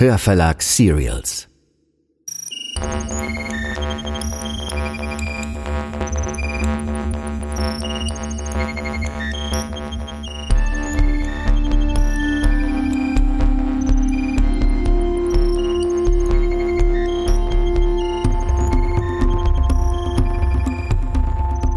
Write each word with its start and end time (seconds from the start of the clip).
Hörverlag 0.00 0.62
Serials. 0.62 1.48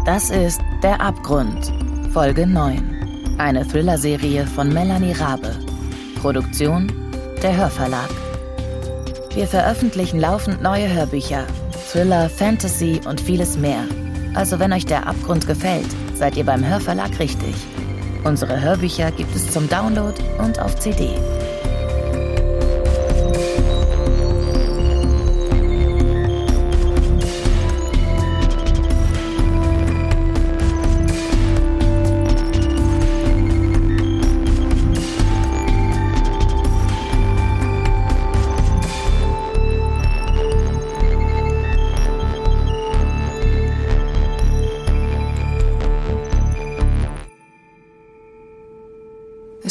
Das 0.04 0.30
ist 0.30 0.60
Der 0.84 1.00
Abgrund, 1.00 1.72
Folge 2.12 2.46
9. 2.46 3.34
Eine 3.38 3.66
Thriller-Serie 3.66 4.46
von 4.46 4.72
Melanie 4.72 5.10
Rabe. 5.10 5.58
Produktion 6.20 7.01
der 7.42 7.56
Hörverlag. 7.56 8.08
Wir 9.34 9.46
veröffentlichen 9.46 10.20
laufend 10.20 10.62
neue 10.62 10.92
Hörbücher, 10.92 11.44
Thriller, 11.90 12.30
Fantasy 12.30 13.00
und 13.04 13.20
vieles 13.20 13.56
mehr. 13.56 13.84
Also 14.34 14.60
wenn 14.60 14.72
euch 14.72 14.86
der 14.86 15.06
Abgrund 15.06 15.46
gefällt, 15.46 15.88
seid 16.14 16.36
ihr 16.36 16.44
beim 16.44 16.64
Hörverlag 16.64 17.18
richtig. 17.18 17.54
Unsere 18.24 18.60
Hörbücher 18.60 19.10
gibt 19.10 19.34
es 19.34 19.50
zum 19.50 19.68
Download 19.68 20.14
und 20.38 20.60
auf 20.60 20.78
CD. 20.78 21.10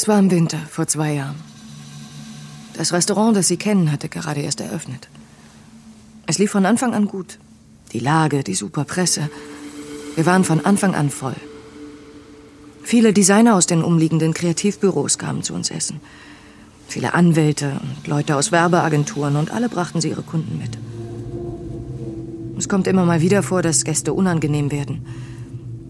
Es 0.01 0.07
war 0.07 0.17
im 0.17 0.31
Winter, 0.31 0.57
vor 0.57 0.87
zwei 0.87 1.13
Jahren. 1.13 1.35
Das 2.73 2.91
Restaurant, 2.91 3.37
das 3.37 3.49
Sie 3.49 3.57
kennen, 3.57 3.91
hatte 3.91 4.09
gerade 4.09 4.41
erst 4.41 4.59
eröffnet. 4.59 5.09
Es 6.25 6.39
lief 6.39 6.49
von 6.49 6.65
Anfang 6.65 6.95
an 6.95 7.05
gut. 7.05 7.37
Die 7.91 7.99
Lage, 7.99 8.43
die 8.43 8.55
super 8.55 8.83
Presse. 8.83 9.29
Wir 10.15 10.25
waren 10.25 10.43
von 10.43 10.65
Anfang 10.65 10.95
an 10.95 11.11
voll. 11.11 11.35
Viele 12.81 13.13
Designer 13.13 13.53
aus 13.53 13.67
den 13.67 13.83
umliegenden 13.83 14.33
Kreativbüros 14.33 15.19
kamen 15.19 15.43
zu 15.43 15.53
uns 15.53 15.69
essen. 15.69 15.99
Viele 16.87 17.13
Anwälte 17.13 17.79
und 17.79 18.07
Leute 18.07 18.37
aus 18.37 18.51
Werbeagenturen 18.51 19.35
und 19.35 19.51
alle 19.51 19.69
brachten 19.69 20.01
sie 20.01 20.09
ihre 20.09 20.23
Kunden 20.23 20.57
mit. 20.57 20.79
Es 22.57 22.67
kommt 22.67 22.87
immer 22.87 23.05
mal 23.05 23.21
wieder 23.21 23.43
vor, 23.43 23.61
dass 23.61 23.83
Gäste 23.83 24.13
unangenehm 24.13 24.71
werden. 24.71 25.05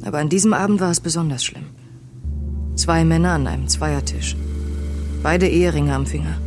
Aber 0.03 0.17
an 0.17 0.27
diesem 0.27 0.51
Abend 0.51 0.81
war 0.81 0.91
es 0.91 0.99
besonders 0.99 1.45
schlimm. 1.45 1.67
Zwei 2.75 3.03
Männer 3.05 3.31
an 3.31 3.47
einem 3.47 3.67
Zweiertisch. 3.67 4.35
Beide 5.23 5.47
Eheringe 5.47 5.93
am 5.93 6.05
Finger. 6.05 6.37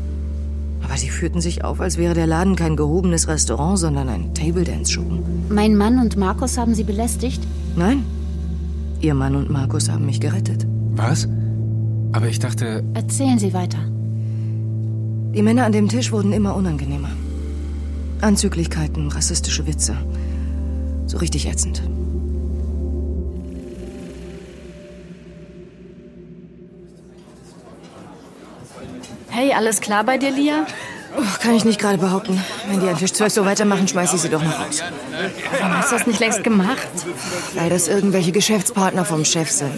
Aber 0.83 0.97
sie 0.97 1.09
führten 1.09 1.41
sich 1.41 1.65
auf, 1.65 1.81
als 1.81 1.97
wäre 1.97 2.15
der 2.15 2.27
Laden 2.27 2.57
kein 2.57 2.77
gehobenes 2.77 3.29
Restaurant, 3.29 3.79
sondern 3.79 4.09
ein 4.09 4.35
Table-Dance-Schuppen. 4.35 5.47
Mein 5.49 5.77
Mann 5.77 5.99
und 5.99 6.17
Markus 6.17 6.59
haben 6.59 6.75
Sie 6.75 6.85
belästigt? 6.85 7.43
Nein. 7.77 8.05
Ihr 9.01 9.15
Mann 9.15 9.37
und 9.37 9.51
Markus 9.51 9.89
haben 9.89 10.07
mich 10.07 10.21
gerettet. 10.21 10.67
Was? 10.95 11.29
Aber 12.13 12.29
ich 12.29 12.39
dachte, 12.39 12.85
Erzählen 12.95 13.39
Sie 13.39 13.53
weiter. 13.53 13.79
Die 15.35 15.43
Männer 15.43 15.65
an 15.65 15.73
dem 15.73 15.89
Tisch 15.89 16.13
wurden 16.13 16.33
immer 16.33 16.55
unangenehmer. 16.55 17.11
Anzüglichkeiten, 18.21 19.09
rassistische 19.09 19.67
Witze. 19.67 19.97
So 21.07 21.19
richtig 21.19 21.49
ätzend. 21.49 21.83
Hey, 29.35 29.53
alles 29.53 29.81
klar 29.81 30.05
bei 30.05 30.17
dir, 30.17 30.31
Lia? 30.31 30.65
Oh, 31.19 31.23
kann 31.43 31.57
ich 31.57 31.65
nicht 31.65 31.81
gerade 31.81 31.99
behaupten. 31.99 32.41
Wenn 32.69 32.79
die 32.79 32.89
an 32.89 32.97
Tisch 32.97 33.13
12 33.13 33.33
so 33.33 33.45
weitermachen, 33.45 33.89
schmeiße 33.89 34.15
ich 34.15 34.23
sie 34.23 34.29
doch 34.29 34.41
noch 34.41 34.61
raus. 34.61 34.81
Warum 35.59 35.77
hast 35.77 35.91
du 35.91 35.97
das 35.97 36.07
nicht 36.07 36.21
längst 36.21 36.45
gemacht? 36.45 36.87
Weil 37.55 37.69
das 37.69 37.89
irgendwelche 37.89 38.31
Geschäftspartner 38.31 39.05
vom 39.05 39.25
Chef 39.25 39.51
sind. 39.51 39.73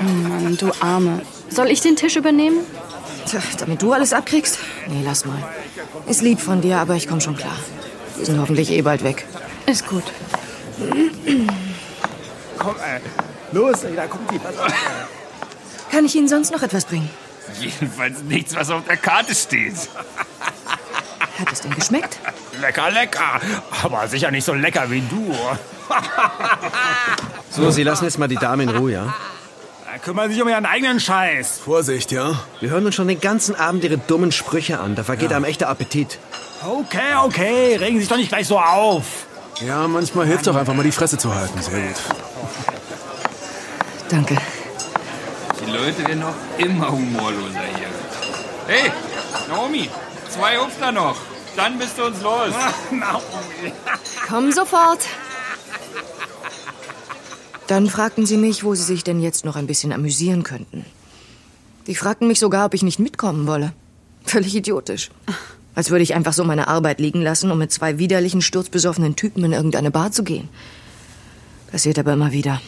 Oh 0.00 0.02
Mann, 0.02 0.56
du 0.56 0.72
Arme. 0.80 1.22
Soll 1.50 1.70
ich 1.70 1.82
den 1.82 1.94
Tisch 1.94 2.16
übernehmen? 2.16 2.66
Tja, 3.26 3.38
damit 3.58 3.80
du 3.80 3.92
alles 3.92 4.12
abkriegst? 4.12 4.58
Nee, 4.88 5.02
lass 5.04 5.24
mal. 5.24 5.38
Ist 6.08 6.22
lieb 6.22 6.40
von 6.40 6.60
dir, 6.60 6.78
aber 6.78 6.96
ich 6.96 7.06
komm 7.06 7.20
schon 7.20 7.36
klar. 7.36 7.54
Die 8.20 8.24
sind 8.24 8.40
hoffentlich 8.40 8.72
eh 8.72 8.82
bald 8.82 9.04
weg. 9.04 9.24
Ist 9.66 9.86
gut. 9.86 10.04
Komm, 12.58 12.74
ey. 12.74 13.00
Los, 13.52 13.84
ey, 13.84 13.94
da 13.94 14.08
kommt 14.08 14.32
die. 14.32 14.40
Kann 15.92 16.04
ich 16.04 16.16
Ihnen 16.16 16.26
sonst 16.26 16.50
noch 16.50 16.62
etwas 16.62 16.86
bringen? 16.86 17.08
Jedenfalls 17.60 18.22
nichts, 18.22 18.54
was 18.54 18.70
auf 18.70 18.84
der 18.86 18.96
Karte 18.96 19.34
steht. 19.34 19.74
Hat 21.38 21.52
es 21.52 21.60
denn 21.62 21.74
geschmeckt? 21.74 22.18
Lecker, 22.60 22.90
lecker. 22.90 23.40
Aber 23.82 24.06
sicher 24.08 24.30
nicht 24.30 24.44
so 24.44 24.54
lecker 24.54 24.90
wie 24.90 25.00
du. 25.02 25.34
So, 27.52 27.70
Sie 27.72 27.82
lassen 27.82 28.04
jetzt 28.04 28.16
mal 28.18 28.28
die 28.28 28.36
Dame 28.36 28.62
in 28.62 28.68
Ruhe, 28.68 28.92
ja? 28.92 29.14
Da 29.90 29.98
kümmern 29.98 30.30
sich 30.30 30.40
um 30.40 30.48
ihren 30.48 30.64
eigenen 30.66 31.00
Scheiß. 31.00 31.58
Vorsicht, 31.64 32.12
ja? 32.12 32.38
Wir 32.60 32.70
hören 32.70 32.86
uns 32.86 32.94
schon 32.94 33.08
den 33.08 33.20
ganzen 33.20 33.56
Abend 33.56 33.82
Ihre 33.82 33.98
dummen 33.98 34.30
Sprüche 34.30 34.78
an. 34.78 34.94
Da 34.94 35.02
vergeht 35.02 35.32
einem 35.32 35.44
echter 35.44 35.68
Appetit. 35.68 36.20
Okay, 36.64 37.16
okay. 37.24 37.74
Regen 37.76 37.96
Sie 37.96 38.00
sich 38.02 38.08
doch 38.08 38.16
nicht 38.18 38.28
gleich 38.28 38.46
so 38.46 38.60
auf. 38.60 39.04
ja, 39.66 39.88
manchmal 39.88 40.26
hilft 40.26 40.46
doch 40.46 40.54
einfach 40.54 40.74
mal 40.74 40.84
die 40.84 40.92
Fresse 40.92 41.18
zu 41.18 41.34
halten. 41.34 41.60
Sehr 41.60 41.80
gut. 41.80 41.96
Danke. 44.10 44.36
Die 45.70 45.76
Leute 45.76 46.04
werden 46.04 46.20
noch 46.20 46.34
immer 46.58 46.90
humorloser 46.90 47.60
hier. 47.76 47.86
Hey, 48.66 48.90
Naomi, 49.48 49.88
zwei 50.28 50.56
Hupfner 50.56 50.90
noch. 50.90 51.16
Dann 51.54 51.78
bist 51.78 51.96
du 51.96 52.06
uns 52.06 52.20
los. 52.22 52.52
Komm 54.28 54.50
sofort. 54.50 55.00
Dann 57.68 57.88
fragten 57.88 58.26
sie 58.26 58.36
mich, 58.36 58.64
wo 58.64 58.74
sie 58.74 58.82
sich 58.82 59.04
denn 59.04 59.20
jetzt 59.20 59.44
noch 59.44 59.54
ein 59.54 59.68
bisschen 59.68 59.92
amüsieren 59.92 60.42
könnten. 60.42 60.84
Die 61.86 61.94
fragten 61.94 62.26
mich 62.26 62.40
sogar, 62.40 62.66
ob 62.66 62.74
ich 62.74 62.82
nicht 62.82 62.98
mitkommen 62.98 63.46
wolle. 63.46 63.72
Völlig 64.24 64.56
idiotisch. 64.56 65.10
Als 65.76 65.90
würde 65.90 66.02
ich 66.02 66.14
einfach 66.14 66.32
so 66.32 66.42
meine 66.42 66.66
Arbeit 66.66 66.98
liegen 66.98 67.22
lassen, 67.22 67.50
um 67.52 67.58
mit 67.58 67.70
zwei 67.70 67.98
widerlichen, 67.98 68.42
sturzbesoffenen 68.42 69.14
Typen 69.14 69.44
in 69.44 69.52
irgendeine 69.52 69.92
Bar 69.92 70.10
zu 70.10 70.24
gehen. 70.24 70.48
Passiert 71.70 71.98
aber 72.00 72.14
immer 72.14 72.32
wieder. 72.32 72.60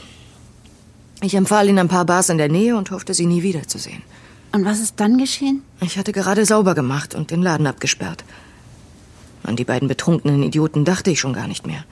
Ich 1.22 1.34
empfahl 1.34 1.68
ihnen 1.68 1.78
ein 1.78 1.88
paar 1.88 2.04
Bars 2.04 2.30
in 2.30 2.38
der 2.38 2.48
Nähe 2.48 2.76
und 2.76 2.90
hoffte, 2.90 3.14
sie 3.14 3.26
nie 3.26 3.44
wiederzusehen. 3.44 4.02
Und 4.50 4.64
was 4.64 4.80
ist 4.80 4.98
dann 4.98 5.18
geschehen? 5.18 5.62
Ich 5.80 5.96
hatte 5.96 6.12
gerade 6.12 6.44
sauber 6.44 6.74
gemacht 6.74 7.14
und 7.14 7.30
den 7.30 7.42
Laden 7.42 7.68
abgesperrt. 7.68 8.24
An 9.44 9.54
die 9.54 9.64
beiden 9.64 9.86
betrunkenen 9.86 10.42
Idioten 10.42 10.84
dachte 10.84 11.10
ich 11.12 11.20
schon 11.20 11.32
gar 11.32 11.46
nicht 11.46 11.64
mehr. 11.64 11.84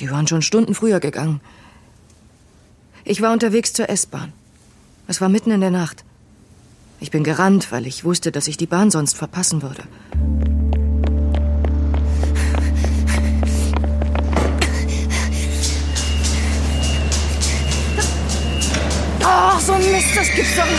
Die 0.00 0.10
waren 0.10 0.26
schon 0.26 0.40
Stunden 0.40 0.74
früher 0.74 1.00
gegangen. 1.00 1.40
Ich 3.04 3.20
war 3.20 3.32
unterwegs 3.32 3.74
zur 3.74 3.90
S-Bahn. 3.90 4.32
Es 5.06 5.20
war 5.20 5.28
mitten 5.28 5.50
in 5.50 5.60
der 5.60 5.70
Nacht. 5.70 6.04
Ich 6.98 7.10
bin 7.10 7.24
gerannt, 7.24 7.70
weil 7.72 7.86
ich 7.86 8.04
wusste, 8.04 8.32
dass 8.32 8.48
ich 8.48 8.56
die 8.56 8.66
Bahn 8.66 8.90
sonst 8.90 9.16
verpassen 9.16 9.60
würde. 9.60 9.82
Ach, 19.28 19.58
so 19.58 19.72
ein 19.72 19.80
Mist, 19.90 20.16
das 20.16 20.30
gibt's 20.30 20.54
doch 20.54 20.64
nicht. 20.64 20.76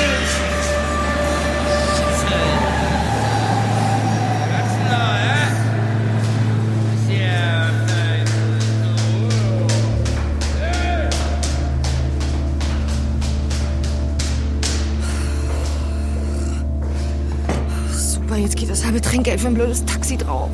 Super, 17.92 18.38
jetzt 18.38 18.56
geht 18.56 18.70
das 18.70 18.86
halbe 18.86 19.02
Trinkgeld 19.02 19.42
für 19.42 19.48
ein 19.48 19.56
blödes 19.56 19.84
Taxi 19.84 20.16
drauf. 20.16 20.50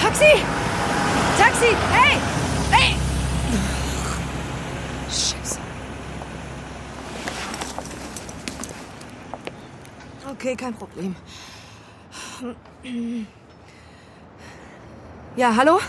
Taxi! 0.00 0.42
Taxi! 1.36 1.66
Hey! 1.90 2.18
Hey! 2.70 2.94
Scheiße. 5.08 5.58
Okay, 10.44 10.56
kein 10.56 10.74
Problem. 10.74 11.16
Ja, 15.36 15.56
hallo? 15.56 15.80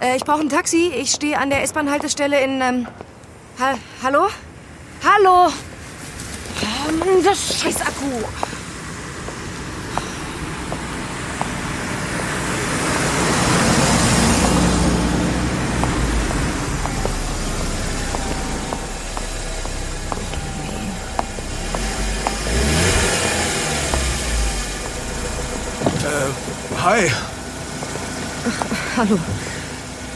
Äh, 0.00 0.14
ich 0.14 0.24
brauche 0.24 0.40
ein 0.40 0.48
Taxi. 0.48 0.92
Ich 0.94 1.10
stehe 1.10 1.36
an 1.36 1.50
der 1.50 1.64
S-Bahn-Haltestelle 1.64 2.44
in. 2.44 2.60
Ähm, 2.60 2.86
ha 3.58 3.74
hallo? 4.04 4.28
Hallo? 5.02 5.48
Oh 5.48 6.92
Mann, 6.92 7.24
das 7.24 7.60
scheiß 7.60 7.80
Akku. 7.80 8.06
Hallo. 29.02 29.18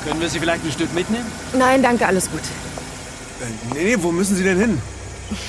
Können 0.04 0.20
wir 0.20 0.28
Sie 0.28 0.38
vielleicht 0.38 0.64
ein 0.64 0.70
Stück 0.70 0.94
mitnehmen? 0.94 1.26
Nein, 1.58 1.82
danke, 1.82 2.06
alles 2.06 2.30
gut. 2.30 2.38
Äh, 2.40 3.74
nee, 3.74 3.82
nee, 3.82 3.96
wo 3.98 4.12
müssen 4.12 4.36
Sie 4.36 4.44
denn 4.44 4.60
hin? 4.60 4.80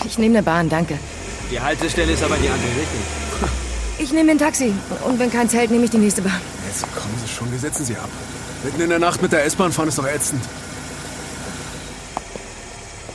Ich 0.05 0.17
nehme 0.17 0.39
eine 0.39 0.43
Bahn, 0.43 0.69
danke. 0.69 0.97
Die 1.51 1.61
Haltestelle 1.61 2.13
ist 2.13 2.23
aber 2.23 2.35
die 2.37 2.49
andere 2.49 2.69
Richtung. 2.71 3.51
Ich 3.99 4.11
nehme 4.11 4.31
ein 4.31 4.39
Taxi. 4.39 4.73
Und 5.05 5.19
wenn 5.19 5.31
kein 5.31 5.47
Zelt, 5.47 5.69
nehme 5.69 5.85
ich 5.85 5.91
die 5.91 5.99
nächste 5.99 6.23
Bahn. 6.23 6.41
Jetzt 6.67 6.81
kommen 6.95 7.13
Sie 7.23 7.31
schon, 7.31 7.51
wir 7.51 7.59
setzen 7.59 7.85
Sie 7.85 7.95
ab. 7.95 8.09
Mitten 8.63 8.81
in 8.81 8.89
der 8.89 8.97
Nacht 8.97 9.21
mit 9.21 9.31
der 9.31 9.45
S-Bahn 9.45 9.71
fahren 9.71 9.89
ist 9.89 9.99
doch 9.99 10.07
ätzend. 10.07 10.43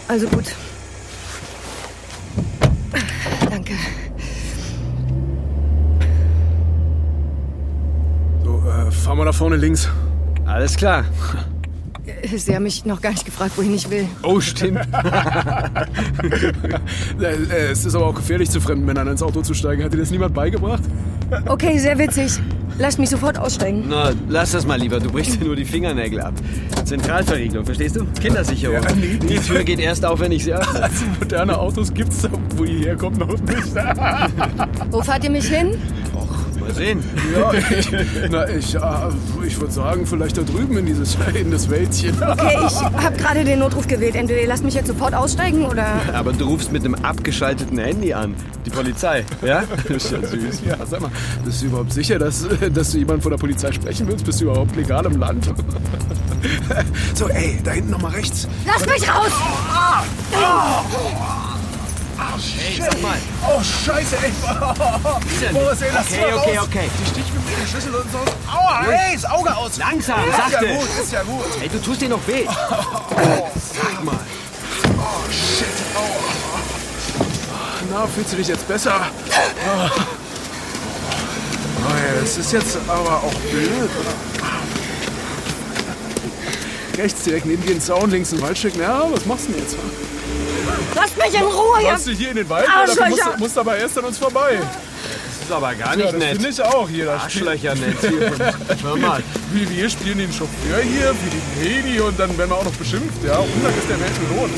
Also 0.07 0.29
gut. 0.29 0.55
Danke. 3.51 3.73
So, 8.45 8.63
äh, 8.69 8.91
fahr 8.93 9.17
mal 9.17 9.25
da 9.25 9.33
vorne 9.33 9.57
links. 9.57 9.89
Alles 10.53 10.77
klar. 10.77 11.05
Sie 12.35 12.55
haben 12.55 12.65
mich 12.65 12.85
noch 12.85 13.01
gar 13.01 13.11
nicht 13.11 13.25
gefragt, 13.25 13.53
wohin 13.57 13.75
ich 13.75 13.89
will. 13.89 14.07
Oh, 14.23 14.39
stimmt. 14.41 14.81
Äh, 17.21 17.35
äh, 17.35 17.71
es 17.71 17.85
ist 17.85 17.95
aber 17.95 18.07
auch 18.07 18.15
gefährlich, 18.15 18.51
zu 18.51 18.61
fremden 18.61 18.85
Männern 18.85 19.07
ins 19.07 19.23
Auto 19.23 19.43
zu 19.43 19.55
steigen. 19.55 19.85
Hat 19.85 19.93
dir 19.93 19.99
das 19.99 20.11
niemand 20.11 20.35
beigebracht? 20.35 20.83
Okay, 21.47 21.79
sehr 21.79 21.99
witzig. 21.99 22.39
Lasst 22.79 22.99
mich 22.99 23.11
sofort 23.11 23.39
aussteigen. 23.39 23.85
Na, 23.89 24.13
lass 24.29 24.53
das 24.53 24.67
mal 24.67 24.79
lieber. 24.79 24.99
Du 24.99 25.11
brichst 25.11 25.41
dir 25.41 25.45
nur 25.45 25.57
die 25.57 25.65
Fingernägel 25.65 26.21
ab. 26.21 26.35
Zentralverriegelung, 26.85 27.65
verstehst 27.65 27.97
du? 27.97 28.05
Kindersicherung. 28.21 28.83
Ja, 28.83 28.93
nee, 28.95 29.19
nee. 29.21 29.27
Die 29.27 29.39
Tür 29.39 29.63
geht 29.63 29.79
erst 29.79 30.05
auf, 30.05 30.21
wenn 30.21 30.33
ich 30.33 30.45
sie 30.45 30.53
öffne. 30.53 30.83
Also 30.83 31.05
moderne 31.21 31.59
Autos 31.59 31.93
gibt's 31.93 32.23
da, 32.23 32.31
wo 32.57 32.65
ihr 32.65 32.87
herkommt, 32.87 33.19
noch 33.19 33.29
nicht. 33.29 33.75
Wo 34.91 35.03
fahrt 35.03 35.25
ihr 35.25 35.31
mich 35.31 35.47
hin? 35.47 35.79
Mal 36.63 36.75
sehen. 36.75 37.03
Ja, 37.35 37.53
ich, 37.53 37.91
na, 38.31 38.49
ich, 38.49 38.75
äh, 38.75 38.81
ich 39.47 39.61
würde 39.61 39.73
sagen, 39.73 40.07
vielleicht 40.07 40.39
da 40.39 40.43
drüben 40.43 40.77
in 40.79 40.87
dieses, 40.87 41.17
in 41.35 41.51
das 41.51 41.69
Wäldchen. 41.69 42.15
Okay, 42.23 42.57
ich 42.67 42.81
habe 42.81 43.17
gerade 43.17 43.45
den 43.45 43.59
Notruf 43.59 43.87
gewählt. 43.87 44.15
Entweder 44.15 44.41
ihr 44.41 44.47
lasst 44.47 44.65
mich 44.65 44.75
jetzt 44.75 44.87
sofort 44.87 45.15
aussteigen 45.15 45.65
oder... 45.65 45.87
Aber 46.13 46.33
du 46.33 46.47
rufst 46.47 46.73
mit 46.73 46.85
einem 46.85 46.95
abgeschalteten 46.95 47.79
Handy 47.79 48.13
an. 48.13 48.35
Die 48.65 48.71
Polizei, 48.71 49.25
ja? 49.45 49.65
Das 49.89 50.05
ist 50.05 50.13
ja 50.13 50.27
süß. 50.27 50.63
Ja, 50.67 50.77
sag 50.89 51.01
mal, 51.01 51.11
bist 51.45 51.63
du 51.63 51.67
überhaupt 51.67 51.93
sicher, 51.93 52.19
dass, 52.19 52.47
dass 52.73 52.93
du 52.93 52.99
jemanden 52.99 53.23
von 53.23 53.33
der 53.33 53.39
Polizei 53.39 53.73
sprechen 53.73 54.07
willst? 54.07 54.25
Bist 54.25 54.41
du 54.41 54.45
überhaupt 54.45 54.77
legal 54.77 55.05
im 55.07 55.19
Land? 55.19 55.53
So, 57.15 57.29
ey, 57.29 57.61
da 57.63 57.71
hinten 57.73 57.91
nochmal 57.91 58.13
rechts. 58.13 58.49
Lasst 58.67 58.87
mich 58.87 59.09
raus! 59.09 59.31
Hey, 62.57 62.81
sag 62.81 63.03
mal. 63.03 63.19
Oh, 63.47 63.61
scheiße, 63.63 64.17
ey. 64.23 64.33
Boris, 65.53 65.83
ey, 65.83 65.91
lass 65.93 66.07
Okay, 66.07 66.21
mal 66.21 66.35
okay, 66.39 66.57
raus. 66.57 66.67
okay. 66.69 66.89
Die 67.01 67.07
sticht 67.11 67.35
mir 67.35 67.41
mit 67.41 67.59
der 67.63 67.67
Schlüssel 67.67 67.95
und 67.95 68.11
so. 68.13 68.19
Aua, 68.51 68.85
hey, 68.87 69.15
das 69.17 69.25
Auge 69.31 69.55
aus. 69.57 69.77
Langsam, 69.79 70.21
Ist 70.29 70.39
ja 70.39 70.51
sachte. 70.51 70.67
gut, 70.69 70.89
ist 71.03 71.13
ja 71.13 71.23
gut. 71.23 71.45
Hey, 71.61 71.69
du 71.69 71.79
tust 71.81 72.01
dir 72.01 72.09
noch 72.09 72.27
weh. 72.27 72.45
Sag 72.47 74.05
mal. 74.05 74.19
Oh, 74.99 75.31
shit. 75.31 75.67
Aua. 75.97 77.27
Na, 77.91 78.07
fühlst 78.07 78.33
du 78.33 78.37
dich 78.37 78.49
jetzt 78.49 78.67
besser? 78.69 78.95
Oh, 79.01 79.91
oh 79.91 79.91
ja, 81.91 82.21
das 82.21 82.37
ist 82.39 82.53
jetzt 82.53 82.79
aber 82.89 83.17
auch 83.19 83.35
blöd, 83.51 83.91
oder? 84.01 84.15
Rechts 87.03 87.23
direkt 87.25 87.47
neben 87.47 87.63
dir 87.67 87.75
ein 87.75 87.81
Zaun, 87.81 88.11
links 88.11 88.33
ein 88.33 88.41
Waldstück. 88.43 88.75
Na, 88.79 89.05
was 89.11 89.25
machst 89.27 89.49
du 89.49 89.53
denn 89.53 89.63
jetzt? 89.63 89.77
Lasst 90.95 91.17
mich 91.17 91.35
in 91.35 91.43
Ruhe, 91.47 91.83
ihr... 91.83 91.89
Kommst 91.91 92.07
du 92.07 92.11
hier 92.13 92.31
in 92.31 92.37
den 92.37 92.49
Wald? 92.49 92.67
Oder 92.67 92.77
Arschlöcher. 92.77 93.09
musst, 93.27 93.39
musst 93.39 93.59
aber 93.59 93.77
erst 93.77 93.99
an 93.99 94.05
uns 94.05 94.19
vorbei. 94.19 94.59
Das 94.61 95.49
ist 95.49 95.53
aber 95.53 95.75
gar 95.75 95.91
Ja, 95.91 95.97
nicht 95.97 96.05
das 96.05 96.13
finde 96.23 96.37
nett. 96.43 96.53
ich 96.53 96.63
auch 96.63 96.89
hier. 96.89 97.05
Das. 97.07 97.23
Arschlöcher 97.23 97.75
nett 97.75 97.97
hier. 98.01 98.33
Hör 98.83 98.97
mal. 98.97 99.23
Wir, 99.53 99.71
wir 99.71 99.91
spielen 99.91 100.19
den 100.19 100.33
Chauffeur 100.33 100.81
hier, 100.83 101.15
für 101.15 101.31
den 101.31 101.43
Hedi 101.85 102.01
und 102.01 102.19
dann 102.19 102.37
werden 102.39 102.51
wir 102.51 102.57
auch 102.57 102.65
noch 102.65 102.73
beschimpft. 102.75 103.23
Ja, 103.25 103.39
Umgang 103.39 103.73
ist 103.77 103.89
der 103.89 104.01
Welt 104.01 104.13
Lohn. 104.37 104.51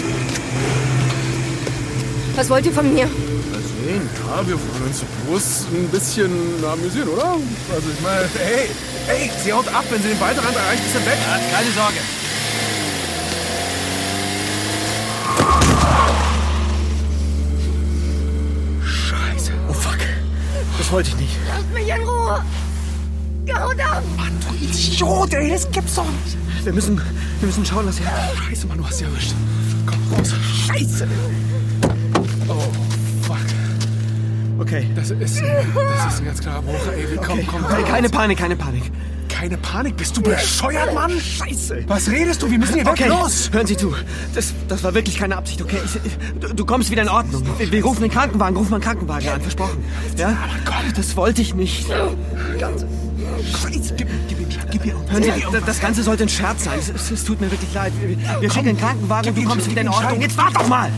Was 2.36 2.50
wollt 2.50 2.66
ihr 2.66 2.72
von 2.72 2.92
mir? 2.92 3.04
Ja, 3.06 4.46
wir 4.46 4.54
wollen 4.54 4.82
uns 4.88 5.02
bloß 5.28 5.66
ein 5.72 5.88
bisschen 5.90 6.32
amüsieren, 6.70 7.08
oder? 7.08 7.36
Also 7.74 7.88
ich 7.94 8.00
meine, 8.02 8.26
hey, 8.38 8.68
hey, 9.06 9.30
sie 9.44 9.52
haut 9.52 9.68
ab, 9.68 9.84
wenn 9.90 10.02
sie 10.02 10.08
den 10.08 10.20
Waldrand 10.20 10.56
erreicht, 10.56 10.82
ist 10.86 10.94
er 10.94 11.06
weg. 11.06 11.18
Keine 11.52 11.70
Sorge. 11.70 11.98
Wollte 20.94 21.10
ich 21.10 21.16
nicht. 21.16 21.36
Lasst 21.48 21.74
mich 21.74 21.88
in 21.88 22.02
Ruhe! 22.08 22.40
Haut 23.52 23.80
ab! 23.80 24.02
Du 24.48 24.64
Idiot, 24.64 25.34
ey, 25.34 25.50
das 25.50 25.68
gibt's 25.72 25.96
doch 25.96 26.04
nicht. 26.04 26.36
Wir 26.64 26.72
müssen, 26.72 26.96
wir 27.40 27.46
müssen 27.46 27.66
schauen, 27.66 27.84
was 27.86 27.98
hier... 27.98 28.06
Scheiße, 28.48 28.66
Mann, 28.68 28.78
du 28.78 28.86
hast 28.86 28.98
sie 28.98 29.04
erwischt. 29.04 29.34
Komm 29.86 29.98
raus. 30.16 30.32
Scheiße. 30.68 31.08
Oh, 32.48 32.54
fuck. 33.22 33.36
Okay. 34.60 34.88
Das 34.94 35.10
ist, 35.10 35.20
das 35.20 36.14
ist 36.14 36.20
ein 36.20 36.24
ganz 36.26 36.40
klarer 36.40 36.62
Bruch. 36.62 36.74
Ey, 36.96 37.06
komm, 37.16 37.44
komm, 37.44 37.68
Hey, 37.68 37.82
komm. 37.82 37.84
keine 37.92 38.08
Panik, 38.08 38.38
keine 38.38 38.56
Panik. 38.56 38.84
Keine 39.44 39.58
Panik, 39.58 39.98
bist 39.98 40.16
du 40.16 40.22
bescheuert, 40.22 40.94
Mann? 40.94 41.20
Scheiße. 41.20 41.84
Was 41.86 42.10
redest 42.10 42.40
du? 42.40 42.50
Wir 42.50 42.58
müssen 42.58 42.76
hier 42.76 42.86
weg, 42.86 42.92
Okay, 42.92 43.08
los! 43.08 43.50
hören 43.52 43.66
Sie 43.66 43.76
zu. 43.76 43.94
Das, 44.34 44.54
das 44.68 44.82
war 44.82 44.94
wirklich 44.94 45.18
keine 45.18 45.36
Absicht, 45.36 45.60
okay? 45.60 45.76
Ich, 45.84 46.40
du, 46.40 46.54
du 46.54 46.64
kommst 46.64 46.90
wieder 46.90 47.02
in 47.02 47.10
Ordnung. 47.10 47.42
Wir, 47.58 47.70
wir 47.70 47.84
rufen 47.84 48.00
den 48.00 48.10
Krankenwagen, 48.10 48.56
rufen 48.56 48.70
mal 48.70 48.76
einen 48.76 48.84
Krankenwagen 48.84 49.28
an, 49.28 49.42
versprochen. 49.42 49.84
Ja? 50.16 50.28
Aber 50.28 50.38
Gott, 50.64 50.96
das 50.96 51.14
wollte 51.18 51.42
ich 51.42 51.54
nicht. 51.54 51.86
Ganz, 52.58 52.86
Scheiße, 53.44 53.96
gib, 53.98 54.08
gib 54.28 54.38
gib 54.70 54.86
ihm. 54.86 54.96
hören 55.10 55.22
Sie, 55.22 55.32
das, 55.52 55.64
das 55.64 55.80
Ganze 55.80 56.02
sollte 56.02 56.24
ein 56.24 56.28
Scherz 56.28 56.64
sein. 56.64 56.78
Es, 56.78 56.88
es, 56.88 57.10
es 57.10 57.24
tut 57.24 57.40
mir 57.40 57.50
wirklich 57.50 57.72
leid. 57.72 57.92
Wir, 58.00 58.40
wir 58.40 58.50
schicken 58.50 58.68
einen 58.68 58.78
Krankenwagen 58.78 59.28
und 59.30 59.36
du 59.36 59.44
kommst 59.44 59.70
wieder 59.70 59.80
in 59.82 59.88
gib 59.88 59.96
Ordnung. 59.96 60.20
Jetzt 60.20 60.36
wart 60.36 60.56
doch 60.56 60.68
mal! 60.68 60.90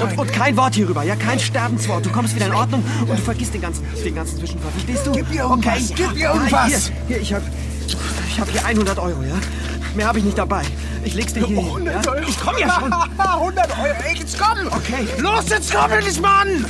Und, 0.00 0.18
und 0.18 0.32
kein 0.32 0.56
Wort 0.56 0.74
hierüber, 0.74 1.02
ja? 1.02 1.16
Kein 1.16 1.38
Sterbenswort. 1.38 2.04
Du 2.04 2.10
kommst 2.10 2.34
wieder 2.34 2.46
in 2.46 2.54
Ordnung 2.54 2.82
und 3.00 3.10
du 3.18 3.22
vergisst 3.22 3.54
den 3.54 3.62
ganzen, 3.62 3.84
den 4.04 4.14
ganzen 4.14 4.38
Zwischenfall. 4.38 4.70
Verstehst 4.72 5.06
du? 5.06 5.12
Gib 5.12 5.32
ihr 5.32 5.42
irgendwas, 5.42 5.90
Okay, 5.90 5.94
gib 5.96 6.16
ihr 6.16 6.30
irgendwas. 6.30 6.68
Hier, 6.68 6.92
hier 7.08 7.20
ich 7.20 7.34
hab, 7.34 7.42
ich 7.86 8.40
hab 8.40 8.48
hier 8.48 8.64
100 8.64 8.98
Euro, 8.98 9.22
ja? 9.22 9.34
Mehr 9.94 10.06
habe 10.06 10.18
ich 10.18 10.24
nicht 10.24 10.38
dabei. 10.38 10.62
Ich 11.04 11.14
leg's 11.14 11.34
dir 11.34 11.46
hier 11.46 11.56
hin. 11.56 11.66
100 11.66 12.04
ja? 12.04 12.12
Euro. 12.12 12.28
Ich 12.28 12.40
komm 12.40 12.58
ja 12.58 12.70
schon. 12.70 12.92
100 13.18 13.70
Euro, 13.78 13.86
ey, 14.04 14.16
jetzt 14.16 14.38
komm! 14.38 14.66
Okay. 14.68 15.06
Los, 15.18 15.48
jetzt 15.48 15.72
komm 15.72 15.90
endlich, 15.90 16.20
Mann! 16.20 16.66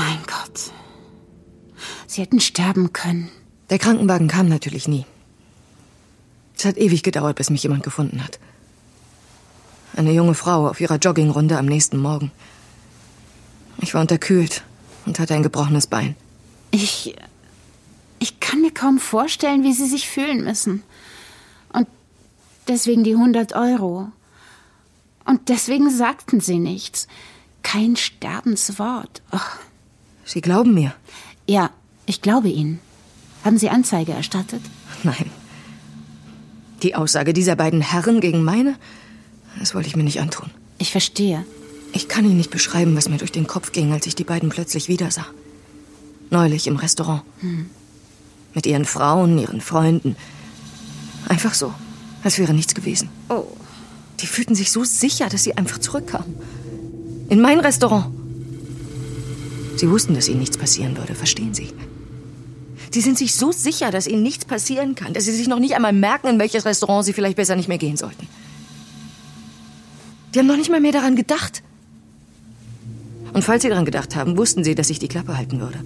Mein 0.00 0.22
Gott. 0.26 0.72
Sie 2.06 2.22
hätten 2.22 2.40
sterben 2.40 2.94
können. 2.94 3.30
Der 3.68 3.78
Krankenwagen 3.78 4.28
kam 4.28 4.48
natürlich 4.48 4.88
nie. 4.88 5.04
Es 6.56 6.64
hat 6.64 6.78
ewig 6.78 7.02
gedauert, 7.02 7.36
bis 7.36 7.50
mich 7.50 7.62
jemand 7.62 7.82
gefunden 7.82 8.24
hat. 8.24 8.38
Eine 9.94 10.12
junge 10.12 10.34
Frau 10.34 10.68
auf 10.68 10.80
ihrer 10.80 10.96
Joggingrunde 10.96 11.58
am 11.58 11.66
nächsten 11.66 11.98
Morgen. 11.98 12.32
Ich 13.82 13.92
war 13.92 14.00
unterkühlt 14.00 14.62
und 15.04 15.18
hatte 15.18 15.34
ein 15.34 15.42
gebrochenes 15.42 15.86
Bein. 15.86 16.16
Ich. 16.70 17.14
Ich 18.18 18.40
kann 18.40 18.62
mir 18.62 18.72
kaum 18.72 18.98
vorstellen, 18.98 19.64
wie 19.64 19.72
Sie 19.72 19.86
sich 19.86 20.08
fühlen 20.08 20.44
müssen. 20.44 20.82
Und 21.72 21.86
deswegen 22.68 23.04
die 23.04 23.14
100 23.14 23.54
Euro. 23.54 24.12
Und 25.24 25.48
deswegen 25.50 25.90
sagten 25.90 26.40
Sie 26.40 26.58
nichts. 26.58 27.06
Kein 27.62 27.96
Sterbenswort. 27.96 29.22
Ach, 29.30 29.58
Sie 30.30 30.40
glauben 30.40 30.74
mir? 30.74 30.94
ja, 31.48 31.70
ich 32.06 32.22
glaube 32.22 32.48
Ihnen. 32.48 32.78
Haben 33.44 33.58
Sie 33.58 33.68
Anzeige 33.68 34.12
erstattet? 34.12 34.62
Nein. 35.02 35.28
Die 36.84 36.94
Aussage 36.94 37.32
dieser 37.32 37.56
beiden 37.56 37.80
Herren 37.80 38.20
gegen 38.20 38.44
meine, 38.44 38.76
das 39.58 39.74
wollte 39.74 39.88
ich 39.88 39.96
mir 39.96 40.04
nicht 40.04 40.20
antun. 40.20 40.50
Ich 40.78 40.92
verstehe. 40.92 41.44
Ich 41.92 42.06
kann 42.06 42.24
Ihnen 42.24 42.36
nicht 42.36 42.50
beschreiben, 42.50 42.96
was 42.96 43.08
mir 43.08 43.18
durch 43.18 43.32
den 43.32 43.48
Kopf 43.48 43.72
ging, 43.72 43.92
als 43.92 44.06
ich 44.06 44.14
die 44.14 44.22
beiden 44.22 44.50
plötzlich 44.50 44.86
wiedersah. 44.86 45.26
Neulich 46.30 46.68
im 46.68 46.76
Restaurant. 46.76 47.22
Mit 48.54 48.66
ihren 48.66 48.84
Frauen, 48.84 49.36
ihren 49.36 49.60
Freunden. 49.60 50.14
Einfach 51.28 51.54
so, 51.54 51.74
als 52.22 52.38
wäre 52.38 52.54
nichts 52.54 52.76
gewesen. 52.76 53.08
Oh. 53.28 53.46
Die 54.20 54.28
fühlten 54.28 54.54
sich 54.54 54.70
so 54.70 54.84
sicher, 54.84 55.28
dass 55.28 55.42
sie 55.42 55.56
einfach 55.56 55.78
zurückkamen. 55.78 56.36
In 57.28 57.40
mein 57.40 57.58
Restaurant. 57.58 58.19
Sie 59.76 59.90
wussten, 59.90 60.14
dass 60.14 60.28
ihnen 60.28 60.40
nichts 60.40 60.58
passieren 60.58 60.96
würde, 60.96 61.14
verstehen 61.14 61.54
Sie? 61.54 61.72
Sie 62.90 63.00
sind 63.00 63.16
sich 63.16 63.34
so 63.36 63.52
sicher, 63.52 63.90
dass 63.90 64.06
ihnen 64.06 64.22
nichts 64.22 64.44
passieren 64.44 64.96
kann, 64.96 65.14
dass 65.14 65.24
sie 65.24 65.32
sich 65.32 65.46
noch 65.46 65.60
nicht 65.60 65.76
einmal 65.76 65.92
merken, 65.92 66.26
in 66.26 66.38
welches 66.40 66.64
Restaurant 66.64 67.04
sie 67.04 67.12
vielleicht 67.12 67.36
besser 67.36 67.54
nicht 67.54 67.68
mehr 67.68 67.78
gehen 67.78 67.96
sollten. 67.96 68.26
Die 70.34 70.38
haben 70.40 70.46
noch 70.46 70.56
nicht 70.56 70.70
mal 70.70 70.80
mehr 70.80 70.92
daran 70.92 71.14
gedacht. 71.14 71.62
Und 73.32 73.44
falls 73.44 73.62
sie 73.62 73.68
daran 73.68 73.84
gedacht 73.84 74.16
haben, 74.16 74.36
wussten 74.36 74.64
sie, 74.64 74.74
dass 74.74 74.90
ich 74.90 74.98
die 74.98 75.06
Klappe 75.06 75.36
halten 75.36 75.60
würde. 75.60 75.78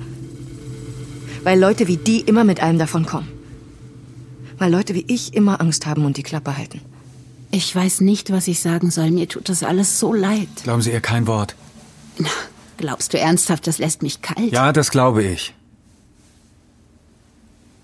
Weil 1.42 1.60
Leute 1.60 1.88
wie 1.88 1.98
die 1.98 2.20
immer 2.20 2.44
mit 2.44 2.62
allem 2.62 2.78
davon 2.78 3.04
kommen. 3.04 3.28
Weil 4.56 4.72
Leute 4.72 4.94
wie 4.94 5.04
ich 5.06 5.34
immer 5.34 5.60
Angst 5.60 5.84
haben 5.84 6.06
und 6.06 6.16
die 6.16 6.22
Klappe 6.22 6.56
halten. 6.56 6.80
Ich 7.50 7.74
weiß 7.74 8.00
nicht, 8.00 8.32
was 8.32 8.48
ich 8.48 8.60
sagen 8.60 8.90
soll. 8.90 9.10
Mir 9.10 9.28
tut 9.28 9.50
das 9.50 9.62
alles 9.62 10.00
so 10.00 10.14
leid. 10.14 10.48
Glauben 10.62 10.80
Sie 10.80 10.90
ihr 10.90 11.00
kein 11.00 11.26
Wort? 11.26 11.54
Glaubst 12.76 13.12
du 13.14 13.18
ernsthaft, 13.18 13.66
das 13.66 13.78
lässt 13.78 14.02
mich 14.02 14.20
kalt? 14.22 14.52
Ja, 14.52 14.72
das 14.72 14.90
glaube 14.90 15.22
ich. 15.22 15.54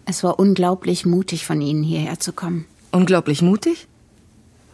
Es 0.06 0.24
war 0.24 0.38
unglaublich 0.38 1.06
mutig 1.06 1.46
von 1.46 1.60
Ihnen, 1.60 1.82
hierher 1.84 2.18
zu 2.18 2.32
kommen. 2.32 2.64
Unglaublich 2.90 3.42
mutig? 3.42 3.86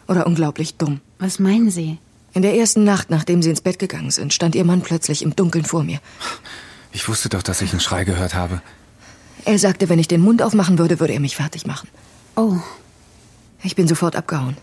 Oder 0.09 0.27
unglaublich 0.27 0.77
dumm? 0.77 1.01
Was 1.19 1.39
meinen 1.39 1.71
Sie? 1.71 1.99
In 2.33 2.43
der 2.43 2.55
ersten 2.57 2.85
Nacht, 2.85 3.11
nachdem 3.11 3.43
Sie 3.43 3.51
ins 3.51 3.61
Bett 3.61 3.79
gegangen 3.79 4.11
sind, 4.11 4.33
stand 4.33 4.55
Ihr 4.55 4.65
Mann 4.65 4.81
plötzlich 4.83 5.23
im 5.23 5.37
Dunkeln 5.37 5.65
vor 5.65 5.83
mir. 5.83 5.99
Ich 6.93 7.09
wusste 7.09 7.29
doch, 7.29 7.43
dass 7.43 7.61
ich 7.61 7.73
einen 7.73 7.81
Schrei 7.81 8.05
gehört 8.05 8.35
habe. 8.35 8.63
Er 9.45 9.59
sagte, 9.59 9.89
wenn 9.89 9.99
ich 9.99 10.09
den 10.09 10.21
Mund 10.23 10.43
aufmachen 10.43 10.79
würde, 10.79 10.99
würde 11.01 11.13
er 11.13 11.21
mich 11.21 11.37
fertig 11.37 11.67
machen. 11.67 11.89
Oh, 12.37 12.57
Ich 13.63 13.77
bin 13.77 13.89
sofort 13.89 14.17
abgehauen. 14.17 14.57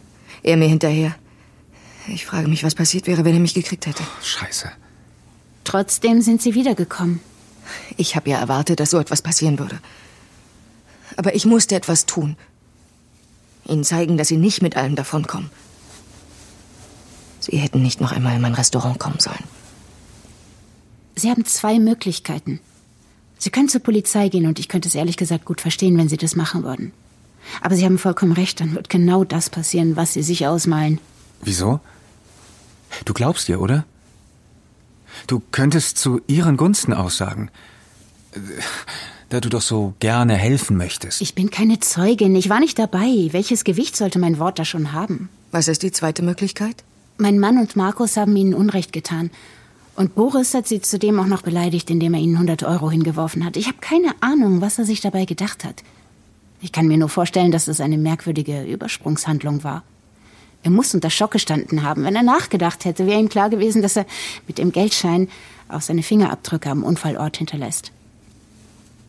Er 0.43 0.57
mir 0.57 0.67
hinterher. 0.67 1.15
Ich 2.07 2.25
frage 2.25 2.47
mich, 2.47 2.63
was 2.63 2.75
passiert 2.75 3.07
wäre, 3.07 3.23
wenn 3.25 3.33
er 3.33 3.39
mich 3.39 3.53
gekriegt 3.53 3.85
hätte. 3.85 4.03
Scheiße. 4.21 4.71
Trotzdem 5.63 6.21
sind 6.21 6.41
Sie 6.41 6.53
wiedergekommen. 6.53 7.19
Ich 7.97 8.15
habe 8.15 8.29
ja 8.29 8.39
erwartet, 8.39 8.79
dass 8.79 8.91
so 8.91 8.99
etwas 8.99 9.21
passieren 9.21 9.59
würde. 9.59 9.79
Aber 11.15 11.35
ich 11.35 11.45
musste 11.45 11.75
etwas 11.75 12.05
tun. 12.05 12.35
Ihnen 13.65 13.83
zeigen, 13.83 14.17
dass 14.17 14.27
Sie 14.27 14.37
nicht 14.37 14.61
mit 14.61 14.75
allem 14.75 14.95
davonkommen. 14.95 15.49
Sie 17.39 17.57
hätten 17.57 17.81
nicht 17.81 18.01
noch 18.01 18.11
einmal 18.11 18.35
in 18.35 18.41
mein 18.41 18.53
Restaurant 18.53 18.99
kommen 18.99 19.19
sollen. 19.19 19.43
Sie 21.15 21.29
haben 21.29 21.45
zwei 21.45 21.79
Möglichkeiten. 21.79 22.59
Sie 23.37 23.49
können 23.49 23.69
zur 23.69 23.81
Polizei 23.81 24.29
gehen 24.29 24.47
und 24.47 24.59
ich 24.59 24.69
könnte 24.69 24.87
es 24.87 24.95
ehrlich 24.95 25.17
gesagt 25.17 25.45
gut 25.45 25.61
verstehen, 25.61 25.97
wenn 25.97 26.09
Sie 26.09 26.17
das 26.17 26.35
machen 26.35 26.63
würden. 26.63 26.93
Aber 27.61 27.75
Sie 27.75 27.85
haben 27.85 27.97
vollkommen 27.97 28.31
recht, 28.31 28.61
dann 28.61 28.73
wird 28.73 28.89
genau 28.89 29.23
das 29.25 29.49
passieren, 29.49 29.95
was 29.95 30.13
Sie 30.13 30.23
sich 30.23 30.47
ausmalen. 30.47 30.99
Wieso? 31.41 31.81
Du 33.05 33.13
glaubst 33.13 33.49
ihr, 33.49 33.59
oder? 33.59 33.85
Du 35.27 35.41
könntest 35.51 35.97
zu 35.97 36.21
ihren 36.27 36.57
Gunsten 36.57 36.93
aussagen. 36.93 37.49
Da 39.29 39.39
du 39.39 39.49
doch 39.49 39.61
so 39.61 39.93
gerne 39.99 40.35
helfen 40.35 40.77
möchtest. 40.77 41.21
Ich 41.21 41.33
bin 41.35 41.49
keine 41.49 41.79
Zeugin, 41.79 42.35
ich 42.35 42.49
war 42.49 42.59
nicht 42.59 42.77
dabei. 42.77 43.29
Welches 43.31 43.63
Gewicht 43.63 43.95
sollte 43.95 44.19
mein 44.19 44.39
Wort 44.39 44.59
da 44.59 44.65
schon 44.65 44.91
haben? 44.91 45.29
Was 45.51 45.67
ist 45.67 45.83
die 45.83 45.91
zweite 45.91 46.23
Möglichkeit? 46.23 46.83
Mein 47.17 47.39
Mann 47.39 47.57
und 47.57 47.75
Markus 47.75 48.17
haben 48.17 48.35
ihnen 48.35 48.53
Unrecht 48.53 48.91
getan. 48.91 49.31
Und 49.95 50.15
Boris 50.15 50.53
hat 50.55 50.67
sie 50.67 50.81
zudem 50.81 51.19
auch 51.19 51.27
noch 51.27 51.43
beleidigt, 51.43 51.89
indem 51.91 52.15
er 52.15 52.19
ihnen 52.19 52.35
100 52.35 52.63
Euro 52.63 52.89
hingeworfen 52.89 53.45
hat. 53.45 53.57
Ich 53.57 53.67
habe 53.67 53.77
keine 53.79 54.13
Ahnung, 54.21 54.61
was 54.61 54.79
er 54.79 54.85
sich 54.85 55.01
dabei 55.01 55.25
gedacht 55.25 55.63
hat. 55.63 55.83
Ich 56.61 56.71
kann 56.71 56.87
mir 56.87 56.97
nur 56.97 57.09
vorstellen, 57.09 57.51
dass 57.51 57.67
es 57.67 57.79
eine 57.79 57.97
merkwürdige 57.97 58.63
Übersprungshandlung 58.63 59.63
war. 59.63 59.83
Er 60.63 60.71
muss 60.71 60.93
unter 60.93 61.09
Schock 61.09 61.31
gestanden 61.31 61.83
haben. 61.83 62.03
Wenn 62.03 62.15
er 62.15 62.23
nachgedacht 62.23 62.85
hätte, 62.85 63.05
wäre 63.05 63.19
ihm 63.19 63.29
klar 63.29 63.49
gewesen, 63.49 63.81
dass 63.81 63.97
er 63.97 64.05
mit 64.47 64.57
dem 64.57 64.71
Geldschein 64.71 65.27
auch 65.67 65.81
seine 65.81 66.03
Fingerabdrücke 66.03 66.69
am 66.69 66.83
Unfallort 66.83 67.37
hinterlässt. 67.37 67.91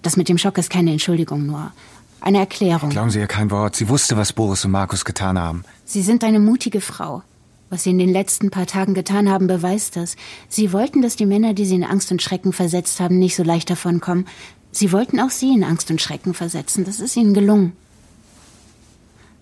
Das 0.03 0.17
mit 0.17 0.29
dem 0.29 0.37
Schock 0.37 0.59
ist 0.59 0.69
keine 0.69 0.91
Entschuldigung, 0.91 1.47
nur 1.47 1.73
eine 2.21 2.39
Erklärung. 2.39 2.91
Glauben 2.91 3.11
Sie 3.11 3.21
ihr 3.21 3.27
kein 3.27 3.51
Wort. 3.51 3.77
Sie 3.77 3.89
wusste, 3.89 4.17
was 4.17 4.33
Boris 4.33 4.65
und 4.65 4.73
Markus 4.73 5.05
getan 5.05 5.39
haben. 5.39 5.65
Sie 5.85 6.03
sind 6.03 6.25
eine 6.25 6.41
mutige 6.41 6.81
Frau. 6.81 7.23
Was 7.71 7.85
Sie 7.85 7.91
in 7.91 7.99
den 7.99 8.13
letzten 8.13 8.51
paar 8.51 8.67
Tagen 8.67 8.95
getan 8.95 9.31
haben, 9.31 9.47
beweist 9.47 9.97
das. 9.97 10.17
Sie 10.49 10.73
wollten, 10.73 11.03
dass 11.03 11.17
die 11.17 11.27
Männer, 11.27 11.55
die 11.55 11.65
Sie 11.65 11.75
in 11.75 11.85
Angst 11.85 12.11
und 12.13 12.23
Schrecken 12.23 12.53
versetzt 12.53 13.01
haben, 13.01 13.19
nicht 13.19 13.37
so 13.37 13.43
leicht 13.43 13.71
davonkommen. 13.71 14.27
Sie 14.71 14.93
wollten 14.93 15.21
auch 15.21 15.31
Sie 15.31 15.53
in 15.53 15.65
Angst 15.65 15.91
und 15.91 16.01
Schrecken 16.01 16.35
versetzen. 16.35 16.85
Das 16.85 17.01
ist 17.01 17.17
Ihnen 17.17 17.35
gelungen. 17.35 17.73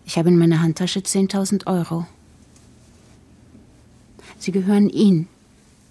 Ich 0.04 0.18
habe 0.18 0.28
in 0.28 0.38
meiner 0.38 0.60
Handtasche 0.60 1.00
10.000 1.00 1.66
Euro. 1.66 2.06
Sie 4.38 4.52
gehören 4.52 4.88
Ihnen. 4.88 5.28